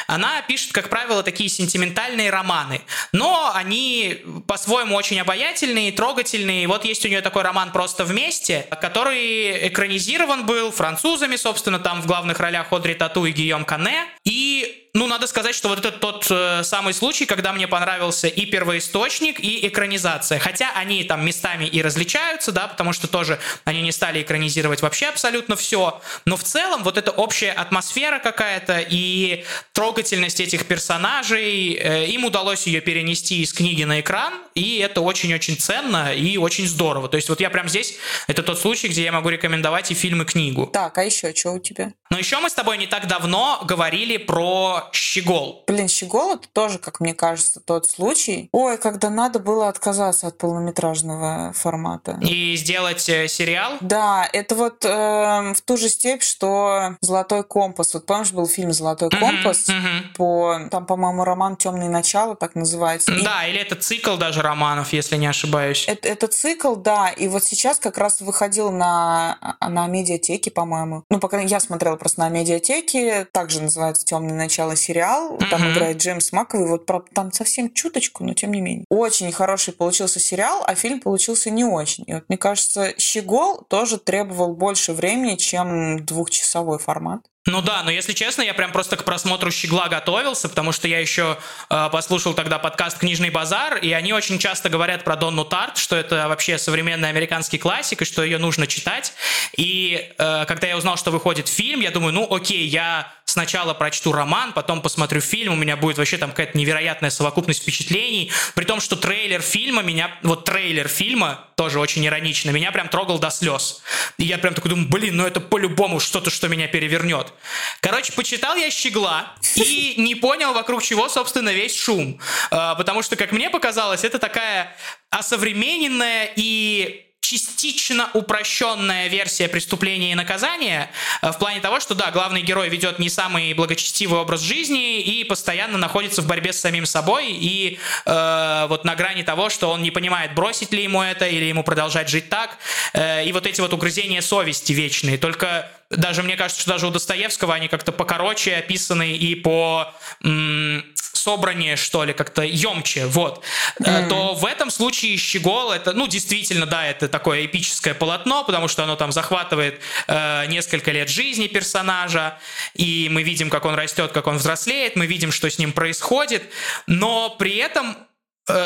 [0.07, 6.67] она пишет, как правило, такие сентиментальные романы, но они по-своему очень обаятельные, трогательные.
[6.67, 12.07] Вот есть у нее такой роман «Просто вместе», который экранизирован был французами, собственно, там в
[12.07, 14.07] главных ролях Одри Тату и Гийом Кане.
[14.25, 18.47] И ну, надо сказать, что вот это тот э, самый случай, когда мне понравился и
[18.47, 20.39] первоисточник, и экранизация.
[20.39, 25.07] Хотя они там местами и различаются, да, потому что тоже они не стали экранизировать вообще
[25.07, 26.01] абсолютно все.
[26.25, 32.67] Но в целом вот эта общая атмосфера какая-то и трогательность этих персонажей, э, им удалось
[32.67, 37.09] ее перенести из книги на экран, и это очень-очень ценно и очень здорово.
[37.09, 40.23] То есть вот я прям здесь, это тот случай, где я могу рекомендовать и фильм,
[40.23, 40.67] и книгу.
[40.67, 41.93] Так, а еще что у тебя?
[42.11, 45.65] Но еще мы с тобой не так давно говорили про Щегол.
[45.67, 48.49] Блин, Щегол это тоже, как мне кажется, тот случай.
[48.53, 52.19] Ой, когда надо было отказаться от полнометражного формата.
[52.23, 53.73] И сделать э, сериал?
[53.81, 57.95] Да, это вот э, в ту же степь, что «Золотой компас».
[57.95, 59.69] Вот помнишь, был фильм «Золотой компас»?
[59.69, 60.15] Mm-hmm.
[60.17, 63.13] По, там, по-моему, роман «Темные начала», так называется.
[63.23, 63.51] Да, и...
[63.51, 65.85] или это цикл даже романов, если не ошибаюсь.
[65.87, 67.11] Это, это цикл, да.
[67.11, 71.05] И вот сейчас как раз выходил на, на медиатеке, по-моему.
[71.11, 73.27] Ну, пока я смотрела просто на медиатеке.
[73.33, 75.37] Также называется «Темные начала» сериал.
[75.37, 75.51] Mm-hmm.
[75.51, 76.69] Там играет Джеймс Маковый.
[76.69, 78.85] Вот про, там совсем чуточку, но тем не менее.
[78.89, 82.05] Очень хороший получился сериал, а фильм получился не очень.
[82.07, 87.21] И вот мне кажется, «Щегол» тоже требовал больше времени, чем двухчасовой формат.
[87.49, 91.01] Ну да, но если честно, я прям просто к просмотру «Щегла» готовился, потому что я
[91.01, 91.39] еще
[91.71, 95.97] э, послушал тогда подкаст «Книжный базар», и они очень часто говорят про Донну Тарт, что
[95.97, 99.15] это вообще современный американский классик, и что ее нужно читать.
[99.57, 104.13] И э, когда я узнал, что выходит фильм, я думаю, ну окей, я сначала прочту
[104.13, 108.81] роман, потом посмотрю фильм, у меня будет вообще там какая-то невероятная совокупность впечатлений, при том,
[108.81, 113.83] что трейлер фильма меня, вот трейлер фильма, тоже очень иронично, меня прям трогал до слез.
[114.17, 117.33] И я прям такой думаю, блин, ну это по-любому что-то, что меня перевернет.
[117.81, 122.19] Короче, почитал я «Щегла» и не понял, вокруг чего, собственно, весь шум.
[122.51, 124.75] А, потому что, как мне показалось, это такая
[125.11, 130.91] осовремененная и частично упрощенная версия преступления и наказания
[131.21, 135.25] э, в плане того, что да, главный герой ведет не самый благочестивый образ жизни и
[135.25, 139.83] постоянно находится в борьбе с самим собой и э, вот на грани того, что он
[139.83, 142.57] не понимает, бросить ли ему это или ему продолжать жить так.
[142.95, 145.19] Э, и вот эти вот угрызения совести вечные.
[145.19, 149.93] Только даже мне кажется, что даже у Достоевского они как-то покороче описаны и по
[150.23, 150.85] м-
[151.19, 153.45] собраннее, что ли, как-то емче, вот,
[153.81, 154.09] mm.
[154.09, 158.85] то в этом случае «Щегол» это, ну, действительно, да, это такое эпическое полотно, потому что
[158.85, 162.39] оно там захватывает э, несколько лет жизни персонажа,
[162.75, 166.43] и мы видим, как он растет, как он взрослеет, мы видим, что с ним происходит,
[166.87, 167.97] но при этом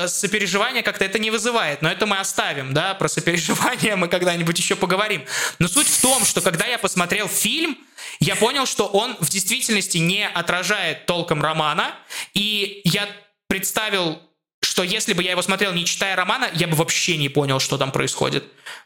[0.06, 4.76] сопереживание как-то это не вызывает, но это мы оставим, да, про сопереживание мы когда-нибудь еще
[4.76, 5.24] поговорим.
[5.58, 7.76] Но суть в том, что когда я посмотрел фильм,
[8.20, 11.94] я понял, что он в действительности не отражает толком романа,
[12.34, 13.08] и я
[13.48, 14.20] представил
[14.64, 17.76] что если бы я его смотрел, не читая романа, я бы вообще не понял, что
[17.76, 18.44] там происходит.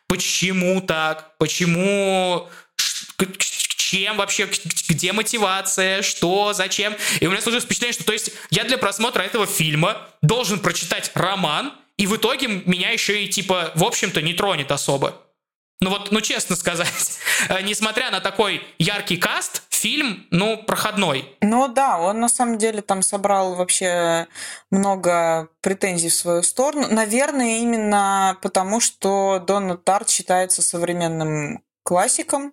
[0.08, 1.36] Почему так?
[1.38, 2.48] Почему
[3.86, 4.48] чем вообще,
[4.88, 6.96] где мотивация, что, зачем.
[7.20, 11.12] И у меня сложилось впечатление, что то есть я для просмотра этого фильма должен прочитать
[11.14, 15.22] роман, и в итоге меня еще и типа, в общем-то, не тронет особо.
[15.80, 17.20] Ну вот, ну честно сказать,
[17.62, 21.36] несмотря на такой яркий каст фильм, ну, проходной.
[21.40, 24.26] Ну да, он на самом деле там собрал вообще
[24.70, 26.88] много претензий в свою сторону.
[26.90, 32.52] Наверное, именно потому, что Донна Тарт считается современным классиком.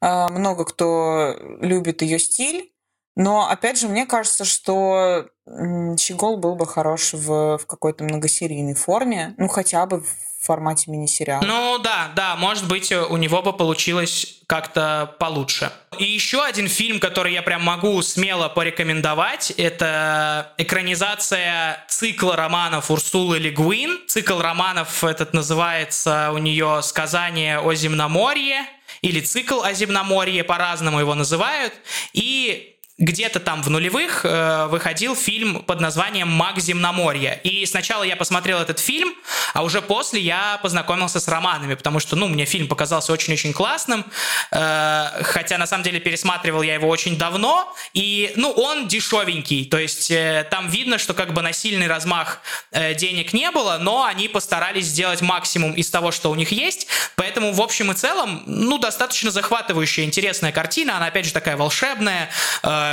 [0.00, 2.70] А, много кто любит ее стиль.
[3.16, 9.34] Но, опять же, мне кажется, что Щегол был бы хорош в, в какой-то многосерийной форме,
[9.38, 10.06] ну, хотя бы в
[10.44, 11.42] формате мини-сериала.
[11.44, 15.72] Ну да, да, может быть, у него бы получилось как-то получше.
[15.98, 23.38] И еще один фильм, который я прям могу смело порекомендовать, это экранизация цикла романов Урсулы
[23.38, 24.00] Легуин.
[24.06, 28.66] Цикл романов этот называется у нее «Сказание о земноморье»
[29.04, 31.74] или цикл о земноморье, по-разному его называют.
[32.14, 37.32] И где-то там в нулевых э, выходил фильм под названием «Маг земноморья».
[37.42, 39.14] И сначала я посмотрел этот фильм,
[39.52, 44.04] а уже после я познакомился с романами, потому что, ну, мне фильм показался очень-очень классным,
[44.52, 49.78] э, хотя, на самом деле, пересматривал я его очень давно, и, ну, он дешевенький, то
[49.78, 54.04] есть э, там видно, что как бы на сильный размах э, денег не было, но
[54.04, 56.86] они постарались сделать максимум из того, что у них есть,
[57.16, 62.30] поэтому, в общем и целом, ну, достаточно захватывающая, интересная картина, она, опять же, такая волшебная,
[62.62, 62.83] э,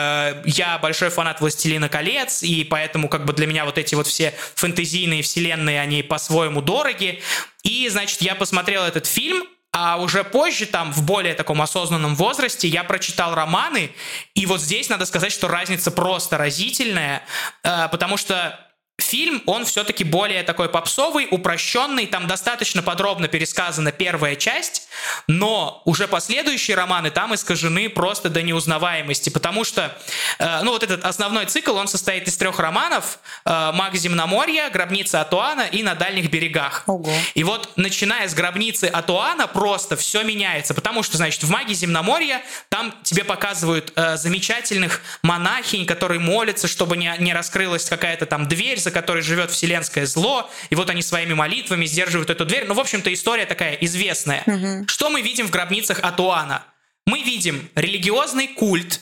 [0.46, 4.34] я большой фанат «Властелина колец», и поэтому как бы для меня вот эти вот все
[4.56, 7.22] фэнтезийные вселенные, они по-своему дороги.
[7.64, 12.68] И, значит, я посмотрел этот фильм, а уже позже, там, в более таком осознанном возрасте,
[12.68, 13.92] я прочитал романы,
[14.36, 17.24] и вот здесь надо сказать, что разница просто разительная,
[17.64, 18.60] э, потому что
[19.02, 24.88] Фильм, он все-таки более такой попсовый, упрощенный, там достаточно подробно пересказана первая часть,
[25.28, 29.98] но уже последующие романы там искажены просто до неузнаваемости, потому что,
[30.40, 35.22] э, ну вот этот основной цикл, он состоит из трех романов э, «Маг земноморья», «Гробница
[35.22, 36.84] Атуана» и «На дальних берегах».
[36.88, 37.12] Ого.
[37.34, 42.42] И вот начиная с «Гробницы Атуана» просто все меняется, потому что, значит, в «Маге земноморья»
[42.70, 48.80] там тебе показывают э, замечательных монахинь, которые молятся, чтобы не, не раскрылась какая-то там дверь,
[48.80, 52.66] за которой живет вселенское зло, и вот они своими молитвами сдерживают эту дверь.
[52.68, 54.44] Ну, в общем-то, история такая известная.
[54.46, 54.88] Угу.
[54.88, 56.64] Что мы видим в гробницах Атуана?
[57.06, 59.02] Мы видим религиозный культ,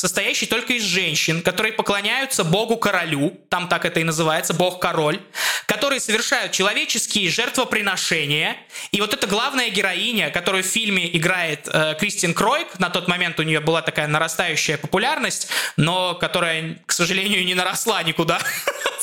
[0.00, 5.20] состоящий только из женщин, которые поклоняются богу-королю, там так это и называется, бог-король,
[5.66, 8.56] которые совершают человеческие жертвоприношения.
[8.92, 13.38] И вот эта главная героиня, которую в фильме играет э, Кристин Кройк, на тот момент
[13.38, 18.40] у нее была такая нарастающая популярность, но которая, к сожалению, не наросла никуда.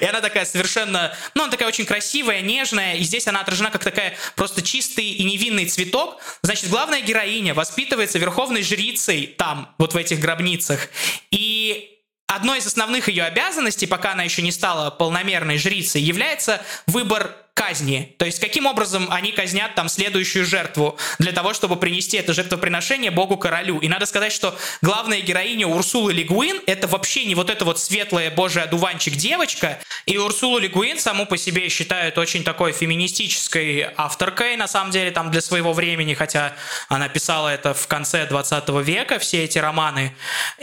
[0.00, 3.84] И она такая совершенно, ну, она такая очень красивая, нежная, и здесь она отражена как
[3.84, 6.20] такая просто чистый и невинный цветок.
[6.42, 10.88] Значит, главная героиня воспитывается верховной жрицей там, вот в этих гробницах.
[11.30, 11.95] И
[12.26, 18.14] одной из основных ее обязанностей, пока она еще не стала полномерной жрицей, является выбор казни.
[18.18, 23.10] То есть, каким образом они казнят там следующую жертву для того, чтобы принести это жертвоприношение
[23.10, 23.78] богу-королю.
[23.78, 28.30] И надо сказать, что главная героиня Урсулы Лигуин— это вообще не вот эта вот светлая
[28.30, 29.78] божий одуванчик девочка.
[30.04, 35.30] И Урсулу Лигуин саму по себе считают очень такой феминистической авторкой, на самом деле, там
[35.30, 36.52] для своего времени, хотя
[36.90, 40.14] она писала это в конце 20 века, все эти романы.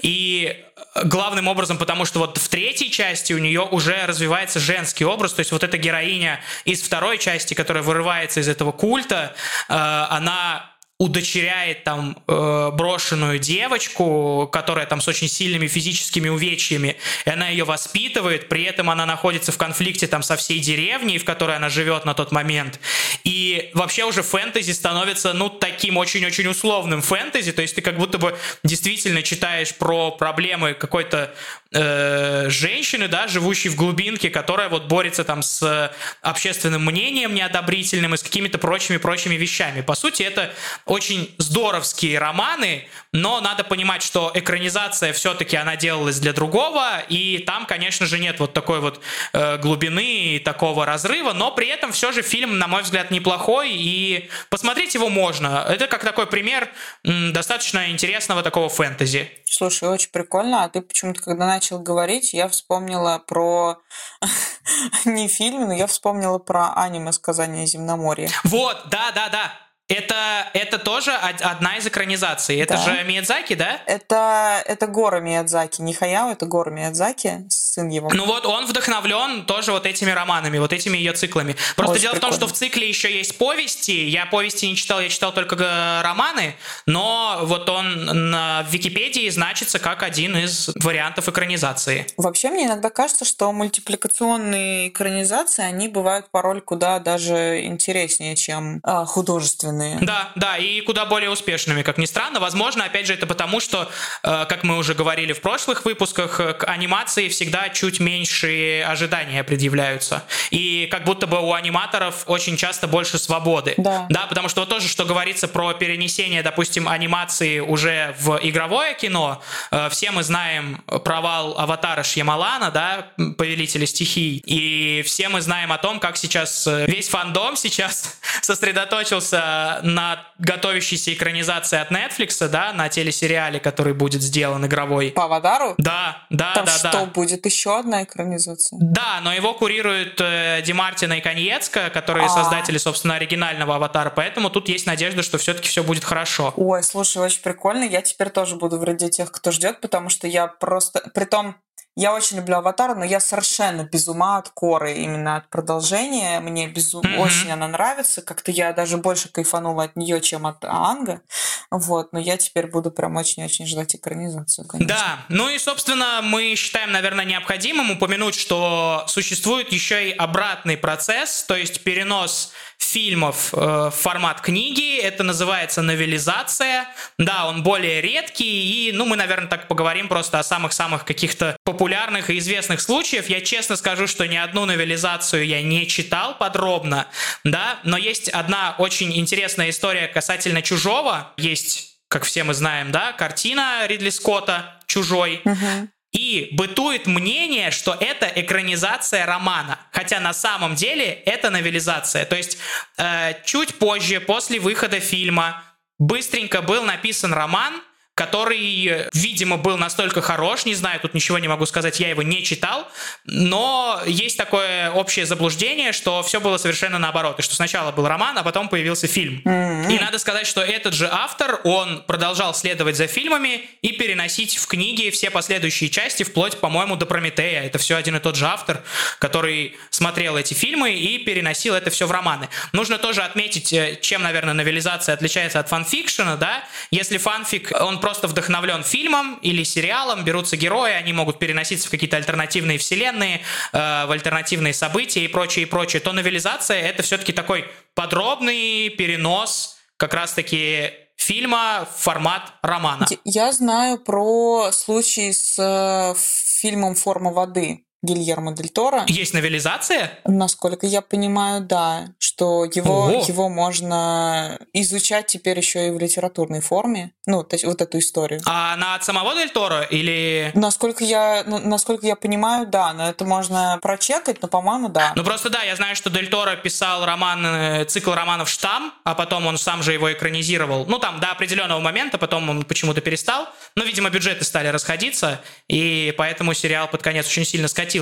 [0.04, 0.64] И
[0.96, 5.40] главным образом, потому что вот в третьей части у нее уже развивается женский образ, то
[5.40, 9.34] есть вот эта героиня из второй части, которая вырывается из этого культа,
[9.70, 10.73] э, она
[11.04, 16.96] удочеряет там э, брошенную девочку, которая там с очень сильными физическими увечьями,
[17.26, 21.26] и она ее воспитывает, при этом она находится в конфликте там со всей деревней, в
[21.26, 22.80] которой она живет на тот момент.
[23.26, 28.18] И вообще уже фэнтези становится, ну, таким очень-очень условным фэнтези, то есть ты как будто
[28.18, 31.34] бы действительно читаешь про проблемы какой-то
[31.74, 35.92] э, женщины, да, живущей в глубинке, которая вот борется там с
[36.22, 39.82] общественным мнением неодобрительным и с какими-то прочими-прочими вещами.
[39.82, 40.54] По сути, это
[40.94, 47.66] очень здоровские романы, но надо понимать, что экранизация все-таки она делалась для другого, и там,
[47.66, 49.02] конечно же, нет вот такой вот
[49.34, 53.72] э, глубины и такого разрыва, но при этом все же фильм, на мой взгляд, неплохой,
[53.74, 55.66] и посмотреть его можно.
[55.68, 56.70] Это как такой пример
[57.04, 59.32] м, достаточно интересного такого фэнтези.
[59.46, 60.64] Слушай, очень прикольно.
[60.64, 63.78] А ты почему-то, когда начал говорить, я вспомнила про
[65.06, 68.30] не фильм, но я вспомнила про аниме «Сказание земноморья».
[68.44, 69.63] Вот, да, да, да.
[69.90, 72.58] Это, это тоже одна из экранизаций.
[72.58, 72.80] Это да.
[72.82, 73.82] же Миядзаки, да?
[73.86, 75.82] Это, это Гора Миядзаки.
[75.82, 78.10] Не Хаяо, это Гора Миядзаки, сын его.
[78.14, 81.58] Ну вот он вдохновлен тоже вот этими романами, вот этими ее циклами.
[81.76, 82.36] Просто Очень дело прикольно.
[82.36, 84.08] в том, что в цикле еще есть повести.
[84.08, 86.56] Я повести не читал, я читал только романы,
[86.86, 92.08] но вот он на Википедии значится как один из вариантов экранизации.
[92.16, 99.06] Вообще мне иногда кажется, что мультипликационные экранизации, они бывают порой куда даже интереснее, чем а,
[99.06, 99.98] художественные качественные.
[100.02, 102.40] Да, да, и куда более успешными, как ни странно.
[102.40, 103.90] Возможно, опять же, это потому, что,
[104.24, 109.44] э, как мы уже говорили в прошлых выпусках, э, к анимации всегда чуть меньше ожидания
[109.44, 110.24] предъявляются.
[110.52, 113.74] И как будто бы у аниматоров очень часто больше свободы.
[113.78, 114.08] Да.
[114.10, 119.42] Да, потому что вот тоже, что говорится про перенесение, допустим, анимации уже в игровое кино,
[119.72, 123.08] э, все мы знаем провал аватара Шьямалана, да,
[123.38, 130.26] Повелителя стихий, и все мы знаем о том, как сейчас весь фандом сейчас сосредоточился на
[130.40, 135.12] готовящейся экранизации от Netflix, да, на телесериале, который будет сделан игровой.
[135.12, 135.76] По Аватару?
[135.78, 137.06] Да, да, Там да, что, да.
[137.06, 138.80] будет еще одна экранизация?
[138.82, 142.30] Да, но его курируют э, Демартина и Коньецка, которые А.
[142.30, 146.54] создатели, собственно, оригинального аватара, поэтому тут есть надежда, что все-таки все будет хорошо.
[146.58, 147.84] Ой, слушай, очень прикольно.
[147.84, 151.02] Я теперь тоже буду вроде тех, кто ждет, потому что я просто...
[151.14, 151.56] Притом,
[151.96, 156.40] я очень люблю Аватар, но я совершенно без ума от Коры, именно от продолжения.
[156.40, 157.20] Мне безумно Мгм.
[157.20, 158.22] очень она нравится.
[158.22, 161.22] Как-то я даже больше кайфанула от нее, чем от Анга.
[161.70, 164.96] Вот, но я теперь буду прям очень-очень ждать экранизацию, конечно.
[164.96, 171.44] Да, ну и, собственно, мы считаем, наверное, необходимым упомянуть, что существует еще и обратный процесс,
[171.44, 172.52] то есть перенос
[172.84, 175.00] фильмов э, в формат книги.
[175.00, 176.88] Это называется новелизация.
[177.18, 182.30] Да, он более редкий, и, ну, мы, наверное, так поговорим просто о самых-самых каких-то популярных
[182.30, 183.30] и известных случаях.
[183.30, 187.08] Я честно скажу, что ни одну новелизацию я не читал подробно,
[187.44, 191.34] да, но есть одна очень интересная история касательно «Чужого».
[191.38, 195.42] Есть, как все мы знаем, да, картина Ридли Скотта «Чужой».
[195.46, 195.90] Мгм.
[196.14, 202.24] И бытует мнение, что это экранизация романа, хотя на самом деле это новелизация.
[202.26, 202.58] То есть
[202.98, 205.64] э, чуть позже, после выхода фильма,
[205.98, 207.82] быстренько был написан роман,
[208.16, 212.44] который, видимо, был настолько хорош, не знаю, тут ничего не могу сказать, я его не
[212.44, 212.88] читал,
[213.26, 218.38] но есть такое общее заблуждение, что все было совершенно наоборот, и что сначала был роман,
[218.38, 219.42] а потом появился фильм.
[219.90, 224.68] И надо сказать, что этот же автор, он продолжал следовать за фильмами и переносить в
[224.68, 227.64] книги все последующие части, вплоть, по-моему, до Прометея.
[227.64, 228.84] Это все один и тот же автор,
[229.20, 232.50] который смотрел эти фильмы и переносил это все в романы.
[232.74, 236.64] Нужно тоже отметить, э, чем, наверное, новелизация отличается от фанфикшена, да?
[236.92, 242.18] Если фанфик, он просто вдохновлен фильмом или сериалом, берутся герои, они могут переноситься в какие-то
[242.18, 243.40] альтернативные вселенные,
[243.72, 247.64] э, в альтернативные события и прочее, и прочее, то новелизация— это все-таки такой
[247.96, 253.08] подробный перенос как раз-таки фильма в формат романа.
[253.24, 256.14] Я знаю про случай с э,
[256.60, 259.06] фильмом «Форма воды» Гильермо Дель Торо.
[259.08, 260.20] Есть новелизация?
[260.26, 263.24] Насколько я понимаю, да, что его, Ого.
[263.26, 267.14] его можно изучать теперь еще и в литературной форме.
[267.26, 268.42] Ну, то есть вот эту историю.
[268.46, 270.52] А она от самого Дель Торо или...
[270.54, 275.14] Насколько я, ну, насколько я понимаю, да, но это можно прочекать, но, по-моему, да.
[275.16, 279.16] Ну просто да, я знаю, что Дель Торо писал роман, э, цикл романов «Штамм», а
[279.16, 280.86] потом он сам же его экранизировал.
[280.88, 283.48] Ну там до определенного момента, потом он почему-то перестал.
[283.78, 285.40] Но, видимо, бюджеты стали расходиться,
[285.70, 287.93] и поэтому сериал под конец очень сильно скатился.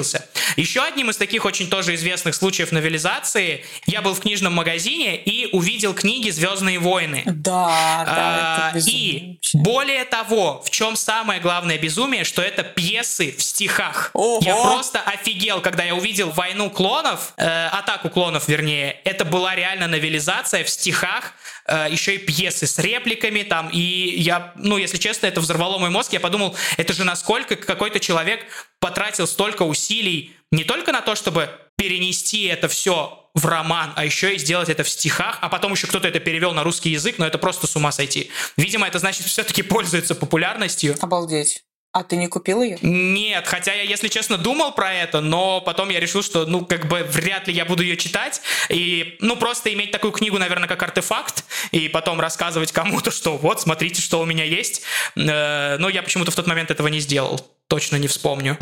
[0.58, 5.50] Еще одним из таких очень тоже известных случаев новелизации я был в книжном магазине и
[5.52, 7.24] увидел книги «Звездные войны».
[7.26, 12.64] Да, да, А, это безумие И более того, в чем самое главное безумие, что это
[12.64, 14.12] пьесы в стихах.
[14.14, 14.40] Ого!
[14.44, 18.98] Я просто офигел, когда я увидел «Войну клонов», э, «Атаку клонов», вернее.
[19.04, 21.34] Это была реально новелизация в стихах,
[21.66, 23.70] э, еще и пьесы с репликами там.
[23.70, 26.14] И я, ну, если честно, это взорвало мой мозг.
[26.14, 28.46] Я подумал, это же насколько какой-то человек
[28.80, 34.36] потратил столько усилий не только на то, чтобы перенести это все в роман, а еще
[34.36, 37.26] и сделать это в стихах, а потом еще кто-то это перевел на русский язык, но
[37.26, 38.30] это просто с ума сойти.
[38.58, 40.96] Видимо, это значит все-таки пользуется популярностью.
[41.02, 41.64] Обалдеть.
[41.94, 42.78] А ты не купил ее?
[42.82, 46.88] Нет, хотя я, если честно, думал про это, но потом я решил, что, ну, как
[46.88, 50.82] бы, вряд ли я буду ее читать, и, ну, просто иметь такую книгу, наверное, как
[50.82, 54.84] артефакт, и потом рассказывать кому-то, что вот, смотрите, что у меня есть.
[55.18, 57.46] Э, Но я почему-то в тот момент этого не сделал.
[57.68, 58.58] Точно не вспомню.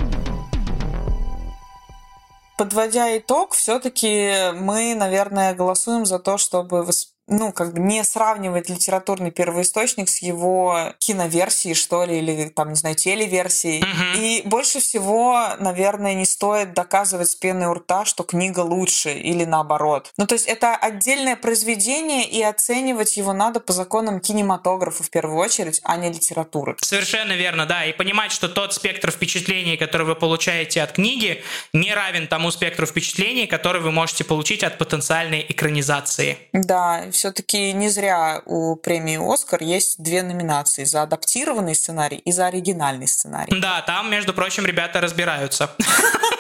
[2.59, 6.83] Подводя итог, все-таки мы, наверное, голосуем за то, чтобы
[7.29, 12.75] ну, как бы не сравнивать литературный первоисточник с его киноверсией, что ли, или там, не
[12.75, 13.81] знаю, телеверсией.
[13.81, 14.21] Мгм.
[14.21, 19.45] И больше всего, наверное, не стоит доказывать с пеной у рта, что книга лучше или
[19.45, 20.11] наоборот.
[20.17, 25.37] Ну, то есть это отдельное произведение, и оценивать его надо по законам кинематографа в первую
[25.37, 26.75] очередь, а не литературы.
[26.81, 27.85] Совершенно верно, да.
[27.85, 32.85] И понимать, что тот спектр впечатлений, который вы получаете от книги, не равен тому спектру
[32.85, 36.37] впечатлений, который вы можете получить от потенциальной экранизации.
[36.53, 42.47] Да, все-таки не зря у премии «Оскар» есть две номинации за адаптированный сценарий и за
[42.47, 43.59] оригинальный сценарий.
[43.59, 45.69] Да, там, между прочим, ребята разбираются.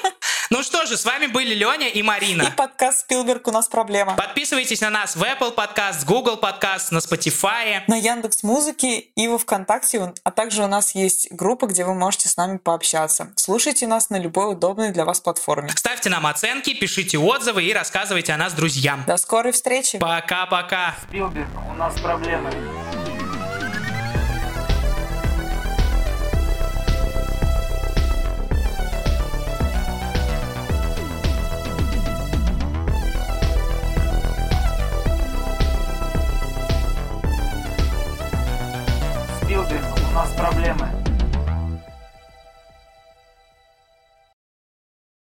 [0.51, 2.41] Ну, что же, с вами были Леня и Марина.
[2.41, 4.15] И подкаст Спилберг «У нас проблема».
[4.15, 7.83] Подписывайтесь на нас в Apple Podcast, Google Podcast, на Spotify.
[7.87, 12.29] На Яндекс Музыке и во Вконтакте, а также у нас есть группа, где вы можете
[12.29, 13.31] с нами пообщаться.
[13.35, 15.69] Слушайте нас на любой удобной для вас платформе.
[15.75, 19.03] Ставьте нам оценки, пишите отзывы и рассказывайте о нас друзьям.
[19.05, 19.99] До скорой встречи.
[19.99, 20.95] Пока-пока.
[21.07, 22.51] Спилберг, у нас проблемы.
[39.59, 40.98] Спилберг, у нас проблемы.